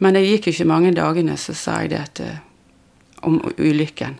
Men 0.00 0.16
det 0.16 0.24
gikk 0.24 0.48
jo 0.48 0.54
ikke 0.54 0.70
mange 0.70 0.94
dagene, 0.96 1.36
så 1.36 1.52
sa 1.54 1.82
jeg 1.82 1.92
det 1.92 2.04
til, 2.16 2.38
om 3.28 3.36
ulykken. 3.60 4.16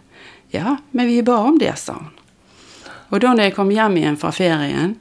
Ja, 0.53 0.77
men 0.93 1.09
vi 1.09 1.23
ba 1.25 1.39
om 1.49 1.57
det, 1.59 1.73
sa 1.81 1.97
hun. 1.97 2.11
Og 3.13 3.21
da 3.21 3.35
når 3.35 3.51
jeg 3.51 3.57
kom 3.57 3.73
hjem 3.73 3.99
igjen 4.01 4.17
fra 4.21 4.33
ferien, 4.35 4.97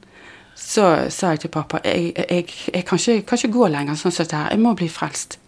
så 0.56 1.08
sa 1.10 1.32
jeg 1.34 1.46
til 1.46 1.53
pappa 1.53 1.80
jeg, 1.86 2.12
jeg, 2.12 2.50
jeg 2.74 2.86
kan, 2.86 3.00
ikke, 3.00 3.22
kan, 3.27 3.39
ikke, 3.39 3.56
gå 3.56 3.70
lenger 3.72 3.98
sånn 3.98 4.13
som 4.13 4.25
dette 4.25 4.41
her. 4.41 4.51
Jeg 4.51 4.62
må 4.62 4.75
bli 4.77 4.89
frelst. 4.91 5.39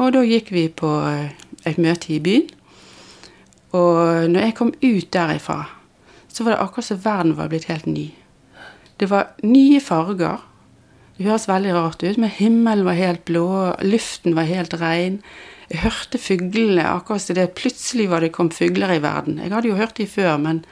Og 0.00 0.08
da 0.14 0.22
gikk 0.24 0.48
vi 0.54 0.66
på 0.72 0.88
eh, 1.04 1.34
et 1.68 1.78
møte 1.80 2.14
i 2.14 2.20
byen. 2.24 2.48
Og 3.76 4.28
når 4.32 4.48
jeg 4.48 4.56
kom 4.56 4.72
ut 4.72 5.12
derifra, 5.12 5.60
så 6.32 6.44
var 6.44 6.54
det 6.54 6.64
akkurat 6.64 6.88
som 6.88 7.04
verden 7.04 7.36
var 7.36 7.52
blitt 7.52 7.68
helt 7.68 7.86
ny. 7.88 8.08
Det 9.00 9.08
var 9.12 9.32
nye 9.44 9.80
farger. 9.84 10.40
Det 11.16 11.28
høres 11.28 11.48
veldig 11.48 11.72
rart 11.76 12.02
ut, 12.02 12.18
men 12.20 12.32
himmelen 12.32 12.88
var 12.88 12.96
helt 12.96 13.24
blå, 13.28 13.46
luften 13.84 14.36
var 14.36 14.48
helt 14.48 14.72
rein. 14.80 15.20
Jeg 15.68 15.84
hørte 15.84 16.20
fuglene 16.20 16.84
akkurat 16.88 17.24
som 17.24 17.36
det 17.36 17.52
plutselig 17.56 18.08
var 18.10 18.24
det 18.24 18.32
kom 18.34 18.50
fugler 18.52 18.96
i 18.96 19.02
verden. 19.04 19.38
Jeg 19.40 19.52
hadde 19.52 19.70
jo 19.70 19.78
hørt 19.78 19.96
de 20.00 20.08
før, 20.08 20.36
men 20.40 20.64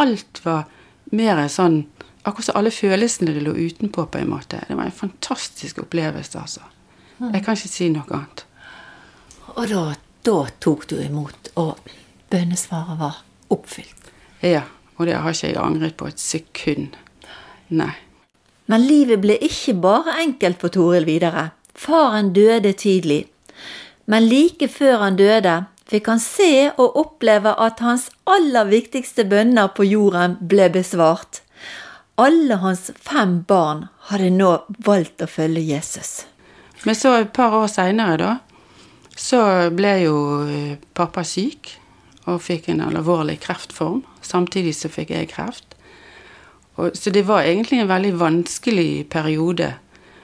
alt 0.00 0.44
var 0.44 0.64
mer 1.12 1.46
sånn 1.48 1.84
Akkurat 2.22 2.46
som 2.46 2.56
alle 2.60 2.70
følelsene 2.70 3.32
det 3.34 3.40
lå 3.42 3.50
utenpå, 3.50 4.04
på 4.06 4.20
en 4.20 4.28
måte. 4.30 4.60
Det 4.68 4.76
var 4.78 4.86
en 4.86 4.94
fantastisk 4.94 5.80
opplevelse, 5.82 6.38
altså. 6.38 6.60
Jeg 7.18 7.42
kan 7.42 7.56
ikke 7.58 7.70
si 7.72 7.88
noe 7.90 8.06
annet. 8.14 8.44
Og 9.56 9.66
da, 9.72 9.80
da 10.22 10.36
tok 10.62 10.86
du 10.92 11.00
imot, 11.02 11.50
og 11.58 11.90
bønnesvaret 12.30 13.00
var 13.00 13.18
oppfylt. 13.50 14.12
Ja, 14.38 14.62
og 14.96 15.10
det 15.10 15.18
har 15.18 15.34
ikke 15.34 15.50
jeg 15.50 15.58
angret 15.58 15.98
på 15.98 16.12
et 16.12 16.22
sekund. 16.22 16.94
Nei. 17.74 17.90
Men 18.70 18.86
livet 18.86 19.18
ble 19.22 19.40
ikke 19.42 19.74
bare 19.82 20.14
enkelt 20.22 20.62
for 20.62 20.70
Toril 20.70 21.06
videre. 21.08 21.48
Faren 21.74 22.30
døde 22.36 22.70
tidlig. 22.78 23.24
Men 24.06 24.28
like 24.30 24.68
før 24.70 25.02
han 25.02 25.18
døde, 25.18 25.64
fikk 25.92 26.08
han 26.08 26.20
se 26.22 26.70
og 26.72 26.96
oppleve 27.00 27.52
at 27.60 27.82
hans 27.84 28.08
aller 28.28 28.68
viktigste 28.70 29.26
bønner 29.28 29.72
på 29.76 29.86
jorden 29.86 30.38
ble 30.40 30.70
besvart. 30.72 31.42
Alle 32.20 32.58
hans 32.62 32.90
fem 33.00 33.40
barn 33.48 33.86
hadde 34.08 34.30
nå 34.32 34.52
valgt 34.84 35.24
å 35.24 35.28
følge 35.30 35.64
Jesus. 35.64 36.24
Men 36.84 36.98
så 36.98 37.14
et 37.20 37.32
par 37.36 37.54
år 37.56 37.68
seinere, 37.70 38.16
da, 38.20 38.32
så 39.16 39.70
ble 39.74 39.92
jo 40.02 40.16
eh, 40.48 40.80
pappa 40.96 41.24
syk 41.26 41.74
og 42.30 42.40
fikk 42.42 42.70
en 42.72 42.82
alvorlig 42.86 43.38
kreftform. 43.42 44.02
Samtidig 44.24 44.74
så 44.78 44.90
fikk 44.92 45.12
jeg 45.14 45.30
kreft. 45.32 45.76
Og, 46.80 46.96
så 46.96 47.12
det 47.12 47.26
var 47.28 47.44
egentlig 47.44 47.82
en 47.82 47.90
veldig 47.90 48.14
vanskelig 48.20 49.08
periode. 49.12 49.74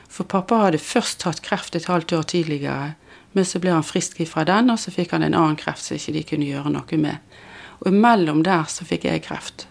For 0.09 0.29
pappa 0.29 0.65
hadde 0.65 0.81
først 0.81 1.27
hatt 1.29 1.43
kreft 1.45 1.77
et 1.77 1.89
halvt 1.91 2.15
år 2.17 2.29
tidligere, 2.33 2.95
men 3.39 3.47
så 3.47 3.61
ble 3.63 3.71
han 3.71 3.87
frisk 3.87 4.19
ifra 4.25 4.43
den, 4.49 4.73
og 4.73 4.81
så 4.83 4.91
fikk 4.91 5.13
han 5.15 5.23
en 5.23 5.37
annen 5.39 5.59
kreft 5.59 5.85
som 5.85 5.95
ikke 5.95 6.15
de 6.17 6.25
kunne 6.27 6.49
gjøre 6.49 6.73
noe 6.75 6.99
med. 6.99 7.37
Og 7.79 7.93
imellom 7.93 8.43
der 8.43 8.67
så 8.67 8.87
fikk 8.89 9.07
jeg 9.07 9.23
kreft. 9.29 9.69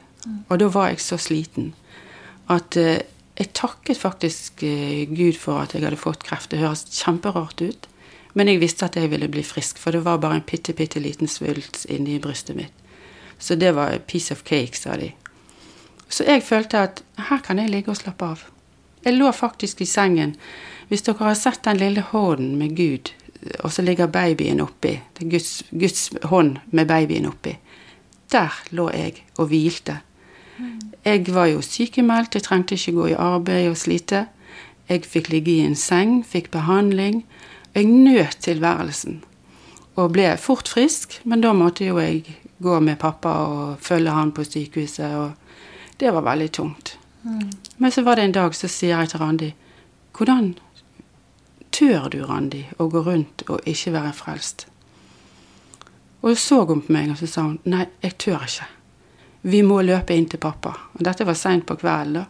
Og 0.47 0.61
da 0.61 0.69
var 0.71 0.93
jeg 0.93 1.03
så 1.03 1.19
sliten 1.19 1.73
at 2.47 2.77
eh, 2.79 3.03
jeg 3.35 3.51
takket 3.59 3.99
faktisk 3.99 4.63
eh, 4.63 5.03
Gud 5.11 5.35
for 5.39 5.65
at 5.65 5.75
jeg 5.75 5.83
hadde 5.83 5.99
fått 5.99 6.23
kreft. 6.23 6.53
Det 6.53 6.61
høres 6.61 6.85
kjemperart 6.95 7.59
ut, 7.59 7.89
men 8.39 8.47
jeg 8.47 8.61
visste 8.63 8.87
at 8.87 8.95
jeg 8.95 9.11
ville 9.11 9.27
bli 9.31 9.43
frisk, 9.43 9.81
for 9.83 9.91
det 9.91 10.05
var 10.07 10.21
bare 10.23 10.39
en 10.39 10.47
bitte, 10.47 10.71
bitte 10.77 11.03
liten 11.03 11.27
svulst 11.27 11.83
inni 11.91 12.21
brystet 12.23 12.55
mitt. 12.55 12.85
Så 13.37 13.59
det 13.59 13.75
var 13.75 13.91
a 13.93 13.99
piece 13.99 14.31
of 14.33 14.47
cake, 14.47 14.79
sa 14.79 14.95
de. 14.95 15.11
Så 16.07 16.23
jeg 16.23 16.47
følte 16.47 16.87
at 16.87 17.03
her 17.27 17.43
kan 17.43 17.59
jeg 17.59 17.69
ligge 17.69 17.91
og 17.91 17.99
slappe 17.99 18.31
av. 18.31 18.47
Jeg 19.03 19.19
lå 19.19 19.29
faktisk 19.35 19.83
i 19.83 19.89
sengen. 19.91 20.37
Hvis 20.87 21.03
dere 21.03 21.27
har 21.27 21.35
sett 21.35 21.65
den 21.67 21.83
lille 21.83 22.01
hånden 22.13 22.55
med 22.57 22.77
Gud, 22.79 23.11
og 23.59 23.71
så 23.71 23.81
ligger 23.81 24.07
babyen 24.11 24.59
oppi, 24.59 24.97
det 25.17 25.25
er 25.25 25.31
Guds, 25.31 25.63
Guds 25.71 26.09
hånd 26.23 26.57
med 26.71 26.87
babyen 26.87 27.25
oppi, 27.29 27.57
der 28.31 28.53
lå 28.71 28.89
jeg 28.93 29.23
og 29.37 29.47
hvilte. 29.47 29.99
Jeg 31.05 31.33
var 31.33 31.45
jo 31.45 31.61
sykemeldt, 31.61 32.35
jeg 32.35 32.43
trengte 32.43 32.75
ikke 32.75 32.91
gå 32.91 33.05
i 33.07 33.13
arbeid 33.13 33.69
og 33.69 33.77
slite. 33.77 34.25
Jeg 34.89 35.05
fikk 35.05 35.29
ligge 35.31 35.51
i 35.51 35.63
en 35.63 35.75
seng, 35.75 36.19
fikk 36.25 36.49
behandling. 36.51 37.21
Jeg 37.75 37.85
nøt 37.85 38.39
tilværelsen. 38.43 39.21
Og 39.95 40.11
ble 40.13 40.33
fort 40.41 40.67
frisk, 40.67 41.19
men 41.23 41.41
da 41.41 41.53
måtte 41.53 41.85
jo 41.87 41.99
jeg 42.01 42.25
gå 42.63 42.79
med 42.79 42.99
pappa 42.99 43.29
og 43.29 43.77
følge 43.81 44.13
han 44.13 44.31
på 44.31 44.43
sykehuset, 44.43 45.15
og 45.15 45.31
det 45.99 46.13
var 46.13 46.25
veldig 46.25 46.51
tungt. 46.51 46.97
Mm. 47.23 47.49
Men 47.77 47.91
så 47.91 48.01
var 48.01 48.15
det 48.15 48.27
en 48.27 48.35
dag 48.35 48.55
så 48.55 48.67
sier 48.67 48.97
jeg 48.97 49.09
til 49.09 49.19
Randi 49.19 49.53
Hvordan 50.17 50.55
tør 51.77 52.09
du, 52.09 52.23
Randi, 52.25 52.63
å 52.81 52.87
gå 52.89 53.03
rundt 53.05 53.45
og 53.47 53.67
ikke 53.69 53.93
være 53.93 54.13
frelst? 54.17 54.67
Og 56.21 56.33
så 56.33 56.41
så 56.41 56.63
hun 56.65 56.81
på 56.81 56.93
meg, 56.95 57.11
og 57.13 57.19
så 57.19 57.29
sa 57.29 57.45
hun 57.45 57.59
nei, 57.69 57.85
jeg 58.01 58.17
tør 58.23 58.45
ikke. 58.47 58.67
Vi 59.47 59.61
må 59.63 59.79
løpe 59.85 60.15
inn 60.17 60.25
til 60.27 60.41
pappa. 60.41 60.73
Og 60.97 61.03
dette 61.05 61.25
var 61.27 61.37
seint 61.37 61.67
på 61.67 61.77
kvelden, 61.79 62.17
da. 62.17 62.25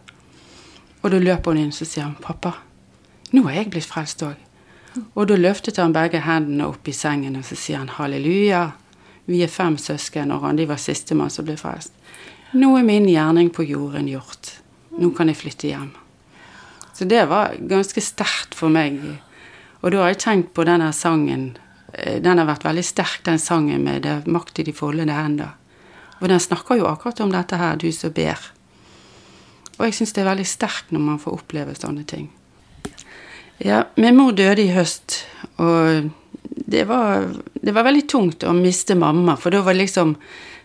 Og 1.02 1.12
da 1.14 1.20
løper 1.22 1.54
hun 1.54 1.62
inn, 1.62 1.72
så 1.72 1.86
sier 1.88 2.04
hun 2.04 2.18
pappa, 2.20 2.52
nå 3.32 3.44
er 3.48 3.62
jeg 3.62 3.70
blitt 3.72 3.88
frelst 3.88 4.22
òg. 4.26 4.36
Og 5.14 5.28
da 5.30 5.36
løftet 5.38 5.78
han 5.78 5.94
begge 5.94 6.20
hendene 6.24 6.66
opp 6.68 6.88
i 6.88 6.94
sengen, 6.96 7.36
og 7.38 7.46
så 7.46 7.56
sier 7.58 7.80
han 7.80 7.92
halleluja. 7.92 8.64
Vi 9.28 9.42
er 9.44 9.52
fem 9.52 9.76
søsken, 9.78 10.32
og 10.34 10.42
Randi 10.44 10.66
var 10.68 10.80
sistemann 10.82 11.32
som 11.32 11.46
ble 11.46 11.58
frelst. 11.60 11.94
Nå 12.56 12.72
er 12.78 12.86
min 12.86 13.06
gjerning 13.08 13.50
på 13.54 13.66
jorden 13.68 14.08
gjort. 14.08 14.54
Nå 14.98 15.12
kan 15.16 15.28
jeg 15.30 15.38
flytte 15.38 15.68
hjem. 15.68 15.90
Så 16.96 17.06
det 17.06 17.26
var 17.30 17.54
ganske 17.70 18.02
sterkt 18.02 18.56
for 18.58 18.72
meg. 18.74 18.96
Og 19.80 19.92
da 19.92 20.02
har 20.02 20.12
jeg 20.12 20.22
tenkt 20.24 20.54
på 20.56 20.66
denne 20.66 20.90
sangen. 20.96 21.52
Eh, 21.92 22.18
den 22.22 22.40
har 22.40 22.48
vært 22.48 22.66
veldig 22.66 22.84
sterk, 22.84 23.22
den 23.24 23.38
sangen 23.38 23.84
med 23.84 24.02
'Det 24.02 24.10
er 24.10 24.30
makt 24.30 24.58
i 24.58 24.62
de 24.62 24.72
foldede 24.72 25.12
hender'. 25.12 25.54
Og 26.20 26.28
den 26.28 26.40
snakker 26.40 26.76
jo 26.76 26.86
akkurat 26.86 27.20
om 27.20 27.30
dette 27.30 27.56
her, 27.56 27.76
du 27.76 27.92
som 27.92 28.10
ber. 28.10 28.38
Og 29.78 29.86
jeg 29.86 29.94
syns 29.94 30.12
det 30.12 30.22
er 30.22 30.34
veldig 30.34 30.46
sterkt 30.46 30.90
når 30.90 31.00
man 31.00 31.18
får 31.18 31.32
oppleve 31.32 31.74
sånne 31.74 32.04
ting. 32.04 32.30
Ja, 33.58 33.84
min 33.96 34.16
mor 34.16 34.32
døde 34.32 34.62
i 34.62 34.74
høst, 34.74 35.24
og 35.58 36.10
det 36.66 36.84
var, 36.86 37.26
det 37.62 37.74
var 37.74 37.84
veldig 37.84 38.08
tungt 38.08 38.44
å 38.44 38.52
miste 38.52 38.94
mamma, 38.94 39.36
for 39.36 39.50
da 39.50 39.62
var 39.62 39.74
liksom 39.74 40.16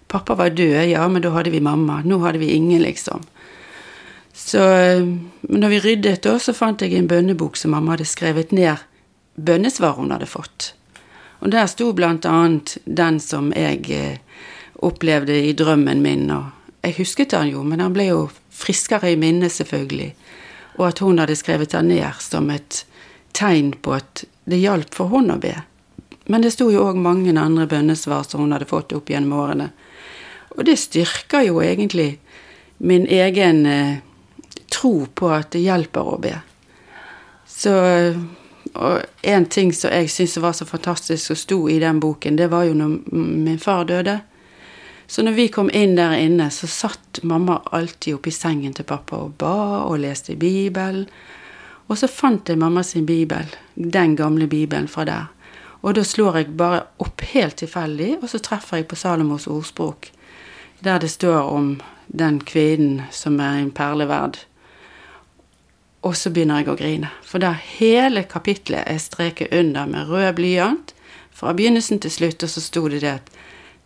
Pappa 0.08 0.36
var 0.36 0.50
død, 0.50 0.90
ja, 0.92 1.08
men 1.08 1.22
da 1.22 1.32
hadde 1.34 1.50
vi 1.50 1.60
mamma. 1.60 2.04
Nå 2.06 2.20
hadde 2.20 2.38
vi 2.38 2.52
ingen, 2.54 2.84
liksom. 2.84 3.24
Så 4.34 4.60
når 5.42 5.70
vi 5.70 5.80
ryddet, 5.80 6.22
da, 6.22 6.38
så 6.38 6.54
fant 6.54 6.82
jeg 6.82 6.94
en 6.94 7.08
bønnebok 7.08 7.58
som 7.58 7.72
mamma 7.72 7.96
hadde 7.96 8.06
skrevet 8.06 8.52
ned 8.54 8.78
bønnesvar 9.36 9.98
hun 9.98 10.14
hadde 10.14 10.30
fått. 10.30 10.74
Og 11.44 11.52
der 11.52 11.68
sto 11.68 11.92
annet 11.92 12.78
den 12.86 13.20
som 13.20 13.52
jeg 13.52 13.90
eh, 13.92 14.18
opplevde 14.80 15.36
i 15.36 15.54
drømmen 15.54 16.02
min. 16.02 16.30
Og 16.32 16.46
jeg 16.84 16.96
husket 17.00 17.32
han 17.36 17.50
jo, 17.50 17.64
men 17.64 17.80
han 17.80 17.94
ble 17.94 18.08
jo 18.12 18.30
friskere 18.50 19.12
i 19.12 19.20
minnet, 19.20 19.52
selvfølgelig. 19.52 20.14
Og 20.80 20.88
at 20.88 21.00
hun 21.00 21.20
hadde 21.20 21.36
skrevet 21.36 21.74
han 21.74 21.90
ned 21.92 22.22
som 22.22 22.50
et 22.50 22.86
tegn 23.34 23.74
på 23.82 23.94
at 23.98 24.24
det 24.46 24.62
hjalp 24.62 24.96
for 24.96 25.12
hun 25.12 25.34
å 25.34 25.40
be. 25.42 25.56
Men 26.32 26.44
det 26.44 26.54
sto 26.56 26.70
jo 26.72 26.86
òg 26.88 27.00
mange 27.02 27.34
andre 27.36 27.68
bønnesvar 27.68 28.24
som 28.28 28.44
hun 28.44 28.54
hadde 28.56 28.70
fått 28.70 28.94
opp 28.96 29.10
gjennom 29.12 29.36
årene. 29.44 29.72
Og 30.56 30.64
det 30.66 30.78
styrker 30.80 31.44
jo 31.50 31.60
egentlig 31.64 32.20
min 32.78 33.08
egen 33.08 33.66
eh, 33.66 33.98
tro 34.72 35.08
på 35.14 35.32
at 35.34 35.52
det 35.56 35.64
hjelper 35.66 36.14
å 36.14 36.20
be. 36.22 36.38
Så 37.48 37.74
Og 38.74 39.02
en 39.22 39.46
ting 39.46 39.74
som 39.74 39.94
jeg 39.94 40.10
syntes 40.10 40.42
var 40.42 40.56
så 40.58 40.66
fantastisk 40.66 41.34
og 41.34 41.38
sto 41.38 41.60
i 41.70 41.80
den 41.82 42.00
boken, 42.02 42.38
det 42.38 42.50
var 42.52 42.66
jo 42.66 42.74
når 42.78 42.96
min 43.14 43.60
far 43.60 43.84
døde. 43.90 44.20
Så 45.08 45.22
når 45.22 45.36
vi 45.38 45.48
kom 45.54 45.70
inn 45.70 45.96
der 45.98 46.16
inne, 46.18 46.50
så 46.50 46.68
satt 46.68 47.20
mamma 47.24 47.60
alltid 47.76 48.16
oppi 48.18 48.32
sengen 48.34 48.74
til 48.74 48.88
pappa 48.90 49.20
og 49.26 49.36
ba 49.38 49.84
og 49.84 50.00
leste 50.02 50.36
Bibelen. 50.40 51.06
Og 51.92 52.00
så 52.00 52.08
fant 52.08 52.50
jeg 52.50 52.58
mamma 52.58 52.82
sin 52.84 53.06
bibel, 53.06 53.46
den 53.76 54.16
gamle 54.16 54.48
bibelen 54.48 54.88
fra 54.88 55.06
der. 55.06 55.28
Og 55.84 55.98
da 55.98 56.04
slår 56.08 56.38
jeg 56.40 56.56
bare 56.58 56.86
opp 57.04 57.22
helt 57.34 57.60
tilfeldig, 57.60 58.16
og 58.22 58.30
så 58.32 58.40
treffer 58.40 58.80
jeg 58.80 58.88
på 58.88 58.96
Salomos 58.96 59.50
ordspråk, 59.52 60.08
der 60.80 61.04
det 61.04 61.12
står 61.12 61.52
om 61.52 61.74
den 62.08 62.40
kvinnen 62.40 63.04
som 63.12 63.40
er 63.44 63.60
en 63.60 63.72
perle 63.76 64.08
verd. 64.08 64.40
Og 66.04 66.18
så 66.20 66.34
begynner 66.36 66.60
jeg 66.62 66.72
å 66.72 66.76
grine, 66.80 67.10
for 67.24 67.40
da 67.40 67.54
hele 67.56 68.26
kapitlet 68.28 68.84
er 68.92 69.00
streket 69.00 69.54
under 69.56 69.88
med 69.88 70.10
rød 70.12 70.34
blyant, 70.36 70.92
fra 71.34 71.54
begynnelsen 71.56 72.02
til 72.04 72.12
slutt, 72.12 72.44
og 72.44 72.52
så 72.52 72.62
sto 72.62 72.84
det 72.92 73.00
det 73.02 73.14
at 73.18 73.32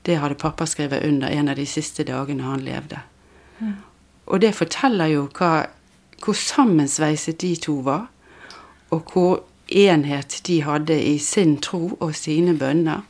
det 0.07 0.17
hadde 0.21 0.39
pappa 0.39 0.65
skrevet 0.67 1.05
under 1.05 1.29
en 1.29 1.49
av 1.51 1.59
de 1.59 1.65
siste 1.69 2.03
dagene 2.07 2.43
han 2.47 2.63
levde. 2.65 2.99
Mm. 3.59 3.75
Og 4.27 4.41
det 4.41 4.55
forteller 4.55 5.11
jo 5.13 5.27
hva, 5.37 5.67
hvor 6.23 6.37
sammensveiset 6.37 7.39
de 7.41 7.53
to 7.61 7.79
var, 7.85 8.07
og 8.89 9.13
hvor 9.13 9.43
enhet 9.67 10.41
de 10.47 10.61
hadde 10.63 10.97
i 11.03 11.17
sin 11.19 11.57
tro 11.61 11.97
og 11.99 12.15
sine 12.15 12.55
bønner. 12.57 13.03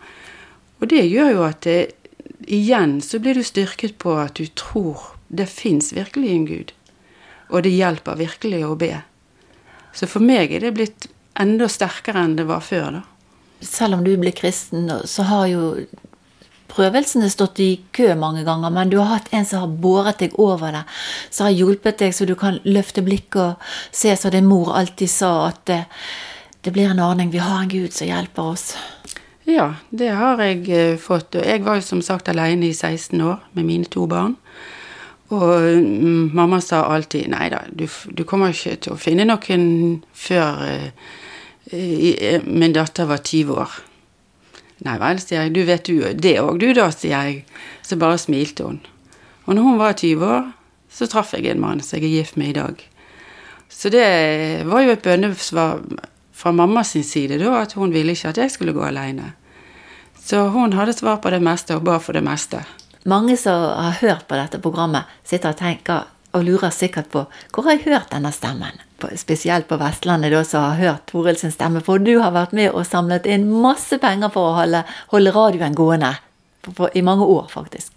Og 0.81 0.89
det 0.89 1.05
gjør 1.05 1.31
jo 1.31 1.43
at 1.45 1.61
det, 1.65 1.79
igjen 2.47 2.99
så 3.01 3.19
blir 3.21 3.37
du 3.37 3.45
styrket 3.45 3.97
på 4.01 4.17
at 4.19 4.37
du 4.37 4.47
tror 4.57 5.13
det 5.27 5.49
fins 5.49 5.93
virkelig 5.95 6.33
en 6.33 6.45
Gud. 6.47 6.73
Og 7.51 7.63
det 7.63 7.75
hjelper 7.75 8.19
virkelig 8.19 8.63
å 8.67 8.75
be. 8.79 8.93
Så 9.95 10.09
for 10.09 10.23
meg 10.23 10.51
er 10.53 10.65
det 10.65 10.75
blitt 10.77 11.07
enda 11.37 11.69
sterkere 11.71 12.25
enn 12.25 12.35
det 12.37 12.47
var 12.49 12.65
før, 12.65 12.99
da. 12.99 13.03
Selv 13.63 13.97
om 13.97 14.03
du 14.05 14.11
blir 14.21 14.35
kristen, 14.37 14.91
så 15.09 15.23
har 15.25 15.47
jo 15.49 15.61
prøvelsene 16.69 17.29
stått 17.31 17.61
i 17.63 17.69
kø 17.95 18.11
mange 18.19 18.43
ganger, 18.45 18.73
men 18.73 18.91
du 18.91 18.99
har 18.99 19.15
hatt 19.15 19.31
en 19.33 19.47
som 19.47 19.63
har 19.63 19.77
båret 19.81 20.19
deg 20.21 20.35
over 20.41 20.75
det, 20.75 20.83
som 21.33 21.47
har 21.47 21.55
hjulpet 21.55 22.03
deg 22.03 22.13
så 22.13 22.27
du 22.29 22.35
kan 22.37 22.59
løfte 22.67 23.01
blikket 23.05 23.39
og 23.41 23.71
se 23.95 24.13
som 24.19 24.33
din 24.35 24.49
mor 24.49 24.75
alltid 24.77 25.09
sa, 25.09 25.31
at 25.47 25.63
det, 25.69 25.81
det 26.61 26.75
blir 26.75 26.91
en 26.91 27.01
ordning. 27.01 27.31
Vi 27.33 27.41
har 27.41 27.63
en 27.63 27.71
Gud 27.71 27.95
som 27.95 28.09
hjelper 28.09 28.53
oss. 28.53 28.71
Ja, 29.47 29.71
det 29.89 30.11
har 30.19 30.41
jeg 30.43 30.65
eh, 30.69 30.97
fått. 30.99 31.37
Og 31.39 31.45
jeg 31.47 31.63
var 31.63 31.79
jo 31.79 31.85
som 31.87 32.01
sagt 32.03 32.27
alene 32.29 32.67
i 32.67 32.75
16 32.75 33.21
år 33.23 33.39
med 33.55 33.69
mine 33.69 33.87
to 33.87 34.03
barn. 34.11 34.35
Og 35.35 35.81
mm, 35.83 36.29
mamma 36.37 36.61
sa 36.63 36.85
alltid 36.87 37.27
nei 37.33 37.49
da, 37.51 37.65
du, 37.67 37.85
du, 38.15 38.23
kommer 38.23 38.53
ikke 38.53 38.77
til 38.85 38.95
å 38.95 38.99
finne 39.01 39.25
noen 39.27 39.65
før 40.15 40.61
uh, 40.63 42.43
min 42.47 42.75
datter 42.75 43.09
var 43.09 43.23
20 43.25 43.57
år. 43.59 43.79
Nei 44.87 44.95
vel, 45.01 45.19
sier 45.19 45.41
jeg, 45.41 45.55
du 45.55 45.63
vet 45.67 45.89
du 45.89 46.05
det 46.15 46.37
òg 46.39 46.61
du, 46.61 46.69
da, 46.77 46.87
sier 46.95 47.27
jeg. 47.27 47.41
Så 47.83 47.99
bare 47.99 48.19
smilte 48.21 48.67
hun. 48.67 48.79
Og 49.47 49.55
når 49.55 49.67
hun 49.67 49.81
var 49.81 49.97
20 49.99 50.27
år, 50.27 50.45
så 50.91 51.09
traff 51.11 51.33
jeg 51.35 51.49
en 51.51 51.59
mann 51.63 51.83
som 51.83 51.97
jeg 51.97 52.07
er 52.07 52.21
gift 52.21 52.39
med 52.39 52.53
i 52.53 52.59
dag. 52.59 52.79
Så 53.67 53.91
det 53.91 54.07
var 54.67 54.85
jo 54.85 54.93
et 54.95 55.03
bønnesvar 55.03 55.81
fra 56.37 56.53
mammas 56.55 56.95
side, 57.03 57.39
da, 57.41 57.61
at 57.65 57.75
hun 57.75 57.91
ville 57.91 58.15
ikke 58.15 58.31
at 58.31 58.39
jeg 58.39 58.53
skulle 58.53 58.75
gå 58.75 58.85
aleine. 58.85 59.33
Så 60.23 60.47
hun 60.53 60.75
hadde 60.77 60.95
svar 60.95 61.19
på 61.23 61.31
det 61.33 61.41
meste 61.43 61.75
og 61.75 61.85
ba 61.87 61.97
for 62.03 62.15
det 62.15 62.23
meste. 62.23 62.63
Mange 63.07 63.37
som 63.39 63.63
har 63.71 63.97
hørt 64.01 64.27
på 64.27 64.37
dette 64.37 64.59
programmet, 64.63 65.07
sitter 65.27 65.55
og 65.55 65.59
tenker 65.59 66.05
og 66.35 66.43
lurer 66.45 66.73
sikkert 66.73 67.09
på 67.13 67.23
hvor 67.55 67.65
har 67.65 67.77
jeg 67.77 67.87
hørt 67.87 68.11
denne 68.11 68.31
stemmen? 68.35 68.83
Spesielt 69.17 69.67
på 69.69 69.77
Vestlandet, 69.77 70.33
da, 70.33 70.43
som 70.45 70.63
har 70.65 70.79
hørt 70.81 71.07
Toril 71.11 71.37
sin 71.37 71.53
stemme. 71.53 71.83
For 71.85 72.01
du 72.01 72.17
har 72.21 72.33
vært 72.33 72.55
med 72.57 72.71
og 72.73 72.85
samlet 72.87 73.27
inn 73.29 73.45
masse 73.61 73.99
penger 74.01 74.31
for 74.33 74.51
å 74.51 74.55
holde, 74.57 74.83
holde 75.13 75.33
radioen 75.35 75.77
gående. 75.77 76.15
For, 76.65 76.89
I 76.97 77.03
mange 77.05 77.25
år, 77.29 77.45
faktisk. 77.51 77.93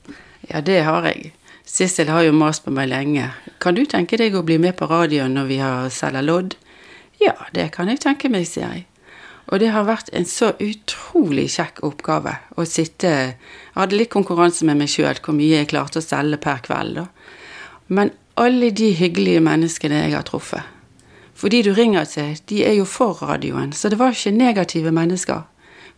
Ja, 0.51 0.61
det 0.61 0.83
har 0.85 1.09
jeg. 1.09 1.33
Sissel 1.65 2.11
har 2.13 2.27
jo 2.27 2.35
mast 2.37 2.67
på 2.67 2.75
meg 2.75 2.91
lenge. 2.91 3.31
Kan 3.63 3.79
du 3.79 3.85
tenke 3.89 4.19
deg 4.21 4.37
å 4.37 4.45
bli 4.45 4.59
med 4.61 4.77
på 4.77 4.89
radioen 4.91 5.35
når 5.39 5.49
vi 5.49 5.59
har 5.63 5.89
selger 5.95 6.27
lodd? 6.27 6.57
Ja, 7.21 7.37
det 7.57 7.71
kan 7.77 7.89
jeg 7.89 8.03
tenke 8.05 8.31
meg, 8.33 8.47
sier 8.49 8.69
jeg. 8.69 8.87
Og 9.51 9.59
det 9.59 9.73
har 9.75 9.87
vært 9.89 10.13
en 10.15 10.27
så 10.29 10.53
utrolig 10.63 11.49
kjekk 11.51 11.83
oppgave 11.87 12.37
å 12.55 12.67
sitte 12.69 13.11
Jeg 13.11 13.75
hadde 13.75 13.99
litt 13.99 14.13
konkurranse 14.13 14.67
med 14.67 14.79
meg 14.79 14.91
sjøl 14.93 15.19
hvor 15.19 15.35
mye 15.35 15.63
jeg 15.63 15.71
klarte 15.73 15.99
å 15.99 16.05
selge 16.05 16.39
per 16.43 16.63
kveld, 16.67 17.01
da. 17.01 17.07
Men 17.91 18.13
alle 18.39 18.71
de 18.71 18.93
hyggelige 18.95 19.43
menneskene 19.43 20.05
jeg 20.05 20.15
har 20.15 20.27
truffet, 20.29 20.63
for 21.35 21.51
de 21.51 21.63
du 21.67 21.73
ringer 21.75 22.07
til, 22.07 22.37
de 22.51 22.63
er 22.69 22.77
jo 22.79 22.85
for 22.87 23.19
radioen, 23.25 23.73
så 23.73 23.91
det 23.91 23.99
var 23.99 24.15
ikke 24.15 24.37
negative 24.37 24.93
mennesker. 24.95 25.43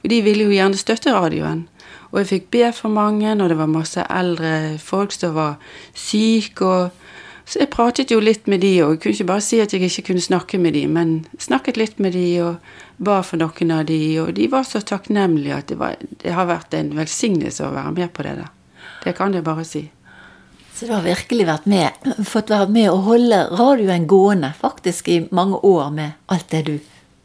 For 0.00 0.10
de 0.10 0.20
ville 0.22 0.46
jo 0.48 0.54
gjerne 0.54 0.78
støtte 0.78 1.12
radioen. 1.14 1.66
Og 2.10 2.22
jeg 2.22 2.28
fikk 2.30 2.48
be 2.54 2.70
for 2.74 2.90
mange, 2.90 3.30
og 3.32 3.48
det 3.50 3.58
var 3.58 3.70
masse 3.70 4.02
eldre 4.10 4.78
folk 4.82 5.12
som 5.14 5.34
var 5.34 5.58
syke. 5.94 6.64
og 6.64 6.90
Så 7.44 7.58
jeg 7.58 7.72
pratet 7.72 8.12
jo 8.12 8.20
litt 8.22 8.46
med 8.46 8.62
de 8.62 8.70
og 8.84 8.94
Jeg 8.94 9.00
kunne 9.02 9.16
ikke 9.16 9.30
bare 9.32 9.44
si 9.44 9.58
at 9.60 9.72
jeg 9.74 9.88
ikke 9.88 10.06
kunne 10.12 10.24
snakke 10.24 10.60
med 10.62 10.76
de, 10.78 10.84
men 10.86 11.14
snakket 11.42 11.80
litt 11.80 11.98
med 11.98 12.14
de 12.14 12.26
og 12.44 13.02
ba 13.02 13.18
for 13.26 13.40
noen 13.42 13.72
av 13.74 13.86
de, 13.88 13.98
og 14.22 14.34
de 14.36 14.46
var 14.52 14.68
så 14.68 14.80
takknemlige 14.80 15.56
at 15.56 15.72
det, 15.72 15.78
var, 15.80 15.96
det 16.22 16.36
har 16.36 16.46
vært 16.46 16.74
en 16.78 16.94
velsignelse 16.96 17.66
å 17.66 17.74
være 17.74 17.96
med 17.98 18.14
på 18.14 18.26
det 18.26 18.36
der. 18.38 18.52
Det 19.02 19.16
kan 19.18 19.34
jeg 19.34 19.44
bare 19.46 19.66
si. 19.66 19.88
Så 20.72 20.86
du 20.86 20.94
har 20.94 21.02
virkelig 21.04 21.46
vært 21.46 21.66
med, 21.70 22.06
fått 22.26 22.50
være 22.50 22.70
med 22.72 22.88
å 22.90 23.02
holde 23.06 23.42
radioen 23.58 24.06
gående 24.10 24.52
faktisk 24.58 25.10
i 25.12 25.20
mange 25.30 25.58
år 25.66 25.90
med 25.94 26.32
alt 26.32 26.48
det 26.54 26.62
du 26.70 26.76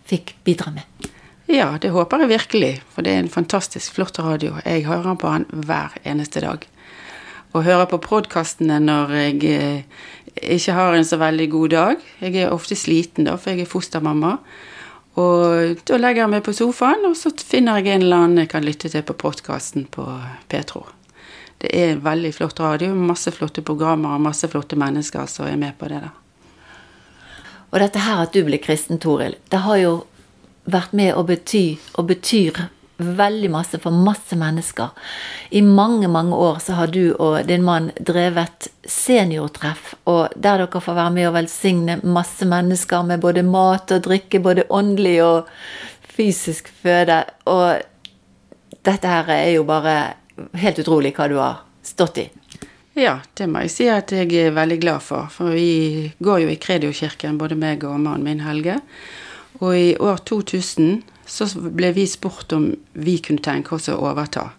fikk 0.07 0.35
bidra 0.43 0.73
med? 0.75 1.09
Ja, 1.47 1.77
det 1.81 1.93
håper 1.95 2.25
jeg 2.25 2.33
virkelig, 2.33 2.71
for 2.91 3.07
det 3.07 3.13
er 3.13 3.21
en 3.23 3.31
fantastisk 3.31 3.95
flott 3.95 4.19
radio. 4.19 4.57
Jeg 4.65 4.83
hører 4.87 5.15
på 5.15 5.31
den 5.31 5.63
hver 5.63 5.95
eneste 6.03 6.43
dag. 6.43 6.65
Og 7.57 7.63
hører 7.65 7.87
på 7.89 7.97
podkastene 7.97 8.75
når 8.83 9.11
jeg 9.17 9.37
eh, 9.49 10.01
ikke 10.53 10.73
har 10.77 10.93
en 10.93 11.05
så 11.07 11.17
veldig 11.17 11.47
god 11.49 11.71
dag. 11.73 12.03
Jeg 12.21 12.35
er 12.43 12.51
ofte 12.53 12.75
sliten 12.77 13.25
da, 13.25 13.33
for 13.41 13.55
jeg 13.55 13.65
er 13.65 13.71
fostermamma. 13.71 14.35
Og 15.17 15.79
da 15.89 15.97
legger 15.97 16.21
jeg 16.21 16.31
meg 16.35 16.43
på 16.45 16.53
sofaen, 16.53 17.07
og 17.09 17.15
så 17.17 17.31
finner 17.33 17.79
jeg 17.81 17.95
en 17.95 18.05
eller 18.05 18.27
annen 18.27 18.43
jeg 18.43 18.51
kan 18.51 18.67
lytte 18.67 18.91
til 18.93 19.01
på 19.07 19.15
podkasten 19.17 19.87
på 19.89 20.05
Petro. 20.53 20.83
Det 21.57 21.71
er 21.73 21.95
en 21.95 22.03
veldig 22.05 22.35
flott 22.37 22.61
radio, 22.61 22.93
masse 22.93 23.33
flotte 23.33 23.65
programmer 23.65 24.13
og 24.13 24.27
masse 24.27 24.45
flotte 24.51 24.77
mennesker 24.77 25.25
som 25.25 25.49
er 25.49 25.57
med 25.57 25.73
på 25.79 25.89
det. 25.89 26.03
da. 26.05 26.13
Og 27.71 27.81
dette 27.81 28.05
her 28.05 28.21
at 28.27 28.37
du 28.37 28.43
ble 28.45 28.61
kristen, 28.61 29.01
Toril, 29.01 29.33
det 29.49 29.65
har 29.65 29.81
jo 29.81 29.95
vært 30.69 30.93
med 30.93 31.15
å 31.17 31.25
bety, 31.25 31.65
og 31.97 32.11
betyr 32.13 32.67
veldig 32.97 33.49
masse 33.51 33.79
for 33.79 33.93
masse 33.93 34.35
mennesker. 34.37 34.89
I 35.49 35.61
mange, 35.61 36.07
mange 36.07 36.35
år 36.35 36.59
så 36.63 36.77
har 36.79 36.91
du 36.93 37.13
og 37.13 37.39
din 37.47 37.65
mann 37.65 37.91
drevet 37.99 38.69
seniortreff, 38.87 39.93
og 40.09 40.33
der 40.35 40.63
dere 40.63 40.81
får 40.81 40.97
være 40.97 41.13
med 41.17 41.29
og 41.29 41.35
velsigne 41.37 41.99
masse 42.03 42.47
mennesker 42.47 43.05
med 43.05 43.21
både 43.21 43.45
mat 43.45 43.93
og 43.93 44.07
drikke, 44.07 44.41
både 44.41 44.67
åndelig 44.69 45.19
og 45.25 45.51
fysisk 46.17 46.71
føde. 46.81 47.21
Og 47.45 47.77
dette 48.87 49.13
her 49.13 49.29
er 49.35 49.51
jo 49.57 49.67
bare 49.67 49.97
helt 50.57 50.81
utrolig 50.81 51.13
hva 51.17 51.29
du 51.29 51.37
har 51.41 51.63
stått 51.85 52.23
i. 52.23 52.27
Ja, 52.97 53.19
det 53.37 53.45
må 53.51 53.61
jeg 53.61 53.69
si 53.69 53.85
at 53.93 54.09
jeg 54.09 54.31
er 54.33 54.55
veldig 54.55 54.79
glad 54.81 55.03
for. 55.05 55.29
For 55.29 55.53
vi 55.53 56.09
går 56.17 56.41
jo 56.41 56.49
i 56.49 56.57
Krediokirken, 56.57 57.37
både 57.37 57.57
meg 57.59 57.85
og 57.85 57.99
mannen 58.01 58.25
min 58.25 58.41
Helge. 58.41 58.79
Og 59.61 59.77
i 59.77 59.91
år 60.01 60.23
2000 60.25 61.03
så 61.27 61.47
ble 61.55 61.91
vi 61.95 62.07
spurt 62.07 62.53
om 62.55 62.71
vi 62.93 63.17
kunne 63.23 63.43
tenke 63.43 63.75
oss 63.75 63.89
å 63.91 63.99
overta. 63.99 64.49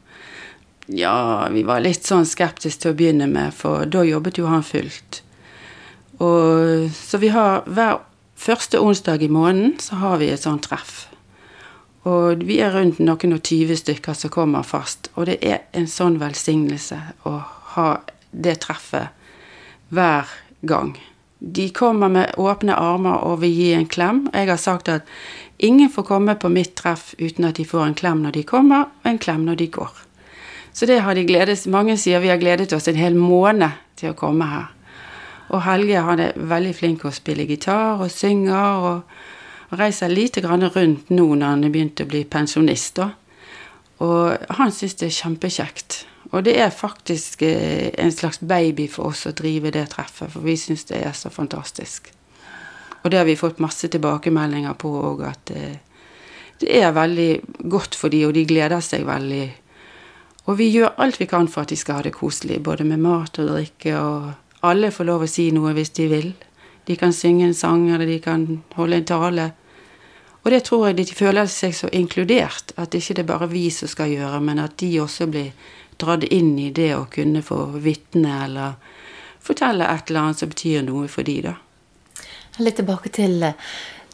Ja, 0.89 1.49
vi 1.53 1.65
var 1.69 1.83
litt 1.85 2.07
sånn 2.09 2.29
skeptiske 2.29 2.83
til 2.83 2.95
å 2.95 2.97
begynne 2.97 3.27
med, 3.29 3.53
for 3.57 3.85
da 3.85 4.05
jobbet 4.07 4.41
jo 4.41 4.49
han 4.49 4.65
fullt. 4.65 5.23
Og, 6.25 6.89
så 6.95 7.21
vi 7.21 7.29
har 7.35 7.67
hver 7.69 8.01
første 8.39 8.81
onsdag 8.81 9.23
i 9.23 9.31
måneden 9.33 9.77
så 9.83 10.01
har 10.01 10.19
vi 10.23 10.31
et 10.33 10.43
sånt 10.43 10.65
treff. 10.69 11.07
Og 12.09 12.45
vi 12.49 12.61
er 12.65 12.73
rundt 12.73 13.03
noen 13.03 13.37
og 13.37 13.45
tyve 13.45 13.77
stykker 13.77 14.17
som 14.17 14.33
kommer 14.33 14.65
fast. 14.65 15.11
Og 15.17 15.29
det 15.29 15.39
er 15.45 15.67
en 15.77 15.89
sånn 15.91 16.17
velsignelse 16.23 16.99
å 17.29 17.37
ha 17.75 17.89
det 18.31 18.61
treffet 18.65 19.13
hver 19.93 20.31
gang. 20.69 20.95
De 21.39 21.69
kommer 21.71 22.11
med 22.11 22.39
åpne 22.41 22.75
armer 22.75 23.21
og 23.29 23.43
vil 23.45 23.53
gi 23.55 23.69
en 23.77 23.87
klem. 23.87 24.25
Jeg 24.33 24.49
har 24.51 24.59
sagt 24.59 24.89
at 24.91 25.11
ingen 25.59 25.91
får 25.91 26.07
komme 26.09 26.35
på 26.35 26.49
mitt 26.49 26.75
treff 26.79 27.15
uten 27.19 27.45
at 27.49 27.59
de 27.59 27.65
får 27.67 27.85
en 27.87 27.95
klem 27.99 28.23
når 28.23 28.37
de 28.39 28.45
kommer, 28.47 28.91
og 29.03 29.11
en 29.11 29.19
klem 29.19 29.45
når 29.47 29.63
de 29.63 29.71
går. 29.79 30.05
Så 30.73 30.87
det 30.87 31.01
har 31.03 31.15
de 31.15 31.25
gledet 31.27 31.67
Mange 31.67 31.97
sier 31.99 32.21
vi 32.21 32.31
har 32.31 32.39
gledet 32.39 32.73
oss 32.73 32.89
en 32.89 32.99
hel 32.99 33.17
måned 33.19 33.71
til 33.97 34.13
å 34.13 34.19
komme 34.19 34.47
her. 34.47 34.69
Og 35.49 35.65
Helge 35.65 36.05
han 36.05 36.21
er 36.21 36.37
veldig 36.37 36.75
flink 36.77 37.01
til 37.01 37.11
å 37.11 37.17
spille 37.17 37.49
gitar 37.49 38.03
og 38.03 38.11
synger. 38.13 38.85
og 38.89 39.03
reiser 39.71 40.09
lite 40.09 40.41
grann 40.41 40.65
rundt 40.65 41.11
nå 41.11 41.35
når 41.35 41.47
han 41.47 41.65
er 41.65 41.73
begynt 41.73 42.01
å 42.01 42.09
bli 42.09 42.25
pensjonist. 42.25 43.03
Og 44.05 44.55
han 44.61 44.73
syns 44.73 44.97
det 45.01 45.11
er 45.11 45.17
kjempekjekt. 45.19 46.05
Og 46.33 46.45
det 46.45 46.59
er 46.61 46.71
faktisk 46.75 47.43
eh, 47.43 47.89
en 47.99 48.13
slags 48.13 48.41
baby 48.41 48.89
for 48.89 49.13
oss 49.13 49.27
å 49.27 49.33
drive 49.33 49.73
det 49.73 49.87
treffet, 49.95 50.31
for 50.33 50.45
vi 50.45 50.57
syns 50.61 50.85
det 50.91 51.01
er 51.01 51.17
så 51.17 51.33
fantastisk. 51.33 52.13
Og 53.03 53.11
det 53.11 53.19
har 53.19 53.29
vi 53.29 53.37
fått 53.39 53.63
masse 53.63 53.89
tilbakemeldinger 53.89 54.75
på 54.79 54.91
òg, 55.13 55.23
at 55.29 55.53
det, 55.53 55.69
eh, 56.61 56.83
er 56.83 56.93
veldig 56.93 57.41
godt 57.71 57.95
for 57.95 58.11
de, 58.11 58.25
og 58.27 58.35
de 58.35 58.45
gleder 58.45 58.81
seg 58.83 59.07
veldig. 59.07 59.53
Og 60.49 60.57
vi 60.59 60.71
gjør 60.73 60.97
alt 60.99 61.21
vi 61.21 61.27
kan 61.27 61.47
for 61.49 61.63
at 61.63 61.69
de 61.69 61.77
skal 61.77 62.01
ha 62.01 62.03
det 62.03 62.17
koselig, 62.17 62.63
både 62.63 62.85
med 62.85 62.99
mat 62.99 63.39
og 63.39 63.49
drikke, 63.53 63.95
og 63.95 64.33
alle 64.67 64.91
får 64.91 65.05
lov 65.05 65.23
å 65.23 65.29
si 65.31 65.51
noe 65.55 65.75
hvis 65.77 65.95
de 65.95 66.09
vil. 66.09 66.35
De 66.89 66.97
kan 66.97 67.13
synge 67.13 67.45
en 67.47 67.55
sang, 67.55 67.91
eller 67.91 68.07
de 68.07 68.19
kan 68.19 68.63
holde 68.75 68.97
en 68.97 69.05
tale. 69.05 69.53
Og 70.43 70.51
det 70.51 70.65
tror 70.65 70.87
jeg 70.89 70.97
de 70.97 71.05
føler 71.05 71.47
seg 71.47 71.75
så 71.77 71.91
inkludert, 71.93 72.73
at 72.77 72.95
ikke 72.95 73.15
det 73.15 73.23
er 73.27 73.29
bare 73.29 73.51
vi 73.53 73.69
som 73.71 73.89
skal 73.89 74.09
gjøre, 74.09 74.41
men 74.41 74.59
at 74.59 74.79
de 74.81 74.95
også 75.03 75.29
blir 75.31 75.53
dratt 76.01 76.25
inn 76.25 76.55
i 76.59 76.71
det 76.75 76.95
å 76.97 77.07
kunne 77.13 77.43
få 77.45 77.67
vitne 77.85 78.45
eller 78.47 78.79
fortelle 79.45 79.85
et 79.85 80.09
eller 80.09 80.21
annet 80.21 80.41
som 80.41 80.49
betyr 80.49 80.87
noe 80.87 81.09
for 81.13 81.27
de, 81.29 81.41
da. 81.51 81.55
Litt 82.59 82.79
tilbake 82.81 83.13
til 83.15 83.43
eh, 83.47 83.59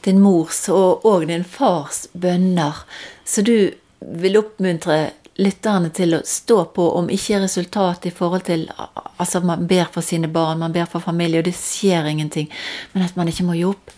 din 0.05 0.21
mors 0.21 0.67
og, 0.69 1.05
og 1.09 1.27
din 1.29 1.45
fars 1.45 2.05
bønner. 2.13 2.85
Så 3.25 3.45
du 3.47 3.73
vil 4.05 4.37
oppmuntre 4.37 4.99
lytterne 5.41 5.91
til 5.95 6.15
å 6.15 6.23
stå 6.27 6.61
på 6.77 6.87
om 6.99 7.09
ikke 7.11 7.41
resultat 7.43 8.07
i 8.07 8.15
forhold 8.15 8.47
til 8.51 8.69
Altså, 9.15 9.39
man 9.47 9.69
ber 9.71 9.87
for 9.95 10.03
sine 10.03 10.27
barn, 10.27 10.59
man 10.59 10.73
ber 10.75 10.89
for 10.91 10.99
familie, 10.99 11.39
og 11.39 11.47
det 11.47 11.55
skjer 11.55 12.09
ingenting. 12.11 12.49
Men 12.93 13.05
at 13.07 13.15
man 13.15 13.29
ikke 13.31 13.45
må 13.47 13.55
gi 13.55 13.63
opp. 13.69 13.93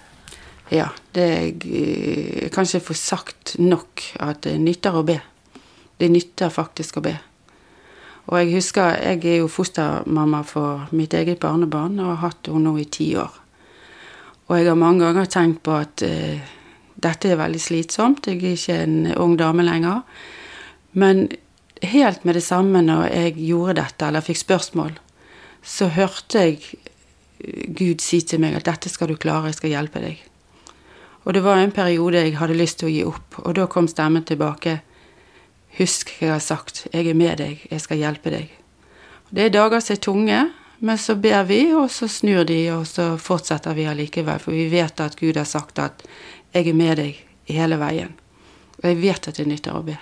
Ja, 0.68 0.90
det 1.16 1.24
jeg 1.24 2.50
kan 2.52 2.68
ikke 2.68 2.88
få 2.90 2.96
sagt 3.00 3.54
nok 3.58 4.02
at 4.20 4.42
det 4.44 4.58
nytter 4.60 4.98
å 4.98 5.04
be. 5.08 5.16
Det 5.96 6.10
nytter 6.12 6.52
faktisk 6.52 7.00
å 7.00 7.04
be. 7.06 7.14
Og 8.26 8.42
jeg 8.42 8.56
husker 8.58 8.98
jeg 8.98 9.24
er 9.24 9.40
jo 9.40 9.48
fostermamma 9.48 10.42
for 10.44 10.84
mitt 10.92 11.14
eget 11.16 11.40
barnebarn 11.40 11.96
og 12.02 12.12
har 12.12 12.22
hatt 12.26 12.50
henne 12.50 12.66
nå 12.66 12.76
i 12.82 12.88
ti 12.90 13.08
år. 13.16 13.32
Og 14.46 14.58
jeg 14.58 14.68
har 14.68 14.78
mange 14.78 15.02
ganger 15.02 15.26
tenkt 15.30 15.62
på 15.66 15.74
at 15.74 16.04
uh, 16.06 16.52
dette 17.02 17.32
er 17.32 17.40
veldig 17.40 17.60
slitsomt. 17.60 18.28
Jeg 18.30 18.42
er 18.42 18.54
ikke 18.54 18.78
en 18.84 18.98
ung 19.18 19.34
dame 19.38 19.64
lenger. 19.66 20.04
Men 20.92 21.26
helt 21.82 22.24
med 22.24 22.38
det 22.38 22.44
samme 22.46 22.82
når 22.82 23.08
jeg 23.10 23.34
gjorde 23.36 23.80
dette, 23.82 24.06
eller 24.06 24.24
fikk 24.24 24.40
spørsmål, 24.40 24.94
så 25.66 25.90
hørte 25.92 26.44
jeg 26.46 26.60
Gud 27.76 28.00
si 28.00 28.22
til 28.24 28.40
meg 28.40 28.54
at 28.56 28.64
'dette 28.64 28.88
skal 28.88 29.08
du 29.08 29.16
klare, 29.16 29.50
jeg 29.50 29.54
skal 29.54 29.70
hjelpe 29.70 30.00
deg'. 30.00 30.22
Og 31.24 31.34
det 31.34 31.42
var 31.44 31.58
en 31.58 31.72
periode 31.72 32.22
jeg 32.22 32.38
hadde 32.38 32.54
lyst 32.54 32.78
til 32.78 32.88
å 32.88 32.92
gi 32.92 33.02
opp, 33.04 33.38
og 33.38 33.54
da 33.54 33.66
kom 33.66 33.88
stemmen 33.88 34.24
tilbake. 34.24 34.80
'Husk 35.76 36.14
hva 36.16 36.26
jeg 36.26 36.32
har 36.32 36.40
sagt, 36.40 36.86
jeg 36.92 37.06
er 37.06 37.14
med 37.14 37.38
deg, 37.38 37.66
jeg 37.70 37.80
skal 37.80 37.98
hjelpe 37.98 38.30
deg'. 38.30 38.48
Det 39.30 39.44
er 39.44 39.50
dager 39.50 39.80
som 39.80 39.92
er 39.92 40.00
tunge, 40.00 40.50
men 40.78 40.98
så 40.98 41.14
ber 41.16 41.44
vi, 41.48 41.60
og 41.74 41.90
så 41.90 42.08
snur 42.08 42.44
de, 42.44 42.58
og 42.74 42.86
så 42.88 43.14
fortsetter 43.20 43.76
vi 43.76 43.86
allikevel, 43.88 44.40
for 44.42 44.56
vi 44.56 44.68
vet 44.72 45.00
at 45.00 45.16
Gud 45.16 45.36
har 45.36 45.48
sagt 45.48 45.78
at 45.78 46.02
'jeg 46.52 46.68
er 46.68 46.74
med 46.74 46.96
deg 46.96 47.16
hele 47.48 47.76
veien'. 47.76 48.12
Og 48.82 48.84
jeg 48.84 49.00
vet 49.00 49.28
at 49.28 49.36
det 49.36 49.46
nytter 49.46 49.72
å 49.72 49.82
be. 49.82 49.96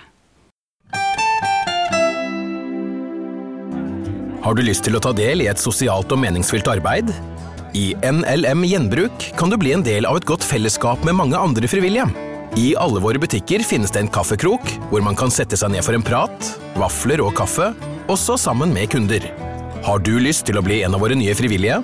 Har 4.43 4.53
du 4.53 4.61
lyst 4.61 4.83
til 4.83 4.95
å 4.95 5.01
ta 5.01 5.11
del 5.11 5.41
i 5.41 5.47
et 5.47 5.57
sosialt 5.57 6.11
og 6.11 6.19
meningsfylt 6.19 6.67
arbeid? 6.67 7.09
I 7.73 7.95
NLM 8.03 8.63
Gjenbruk 8.63 9.25
kan 9.35 9.49
du 9.49 9.57
bli 9.57 9.73
en 9.73 9.83
del 9.83 10.05
av 10.05 10.17
et 10.17 10.25
godt 10.25 10.43
fellesskap 10.43 11.03
med 11.03 11.15
mange 11.15 11.35
andre 11.35 11.67
frivillige. 11.67 12.05
I 12.55 12.75
alle 12.79 13.01
våre 13.03 13.19
butikker 13.19 13.65
finnes 13.67 13.91
det 13.91 13.99
en 13.99 14.07
kaffekrok, 14.07 14.61
hvor 14.91 15.01
man 15.01 15.17
kan 15.17 15.33
sette 15.33 15.57
seg 15.57 15.73
ned 15.73 15.83
for 15.83 15.97
en 15.97 16.05
prat, 16.05 16.51
vafler 16.79 17.25
og 17.25 17.33
kaffe, 17.35 17.73
også 18.07 18.37
sammen 18.39 18.71
med 18.71 18.93
kunder. 18.93 19.44
Har 19.85 19.99
du 20.01 20.15
lyst 20.17 20.47
til 20.47 20.57
å 20.57 20.63
bli 20.65 20.79
en 20.81 20.95
av 20.97 21.01
våre 21.03 21.13
nye 21.13 21.29
frivillige? 21.37 21.75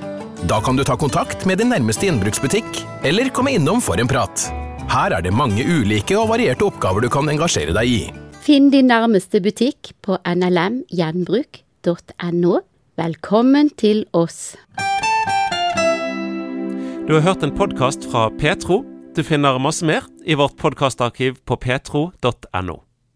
Da 0.50 0.58
kan 0.66 0.74
du 0.74 0.82
ta 0.82 0.98
kontakt 0.98 1.46
med 1.46 1.62
din 1.62 1.70
nærmeste 1.70 2.08
gjenbruksbutikk, 2.08 2.66
eller 3.06 3.30
komme 3.30 3.54
innom 3.54 3.78
for 3.78 3.94
en 4.02 4.10
prat. 4.10 4.50
Her 4.90 5.14
er 5.20 5.22
det 5.22 5.30
mange 5.38 5.62
ulike 5.62 6.18
og 6.18 6.32
varierte 6.32 6.66
oppgaver 6.66 7.06
du 7.06 7.14
kan 7.14 7.30
engasjere 7.30 7.70
deg 7.78 7.86
i. 7.86 8.10
Finn 8.42 8.74
din 8.74 8.90
nærmeste 8.90 9.38
butikk 9.46 9.94
på 10.02 10.18
nlmgjenbruk.no. 10.26 12.66
Velkommen 12.98 13.70
til 13.78 14.10
oss. 14.18 14.58
Du 17.06 17.14
har 17.14 17.22
hørt 17.30 17.46
en 17.46 17.54
podkast 17.54 18.10
fra 18.10 18.34
Petro. 18.34 18.82
Du 19.14 19.22
finner 19.22 19.62
masse 19.62 19.86
mer 19.86 20.10
i 20.26 20.34
vårt 20.34 20.58
podkastarkiv 20.58 21.38
på 21.46 21.54
petro.no. 21.62 22.82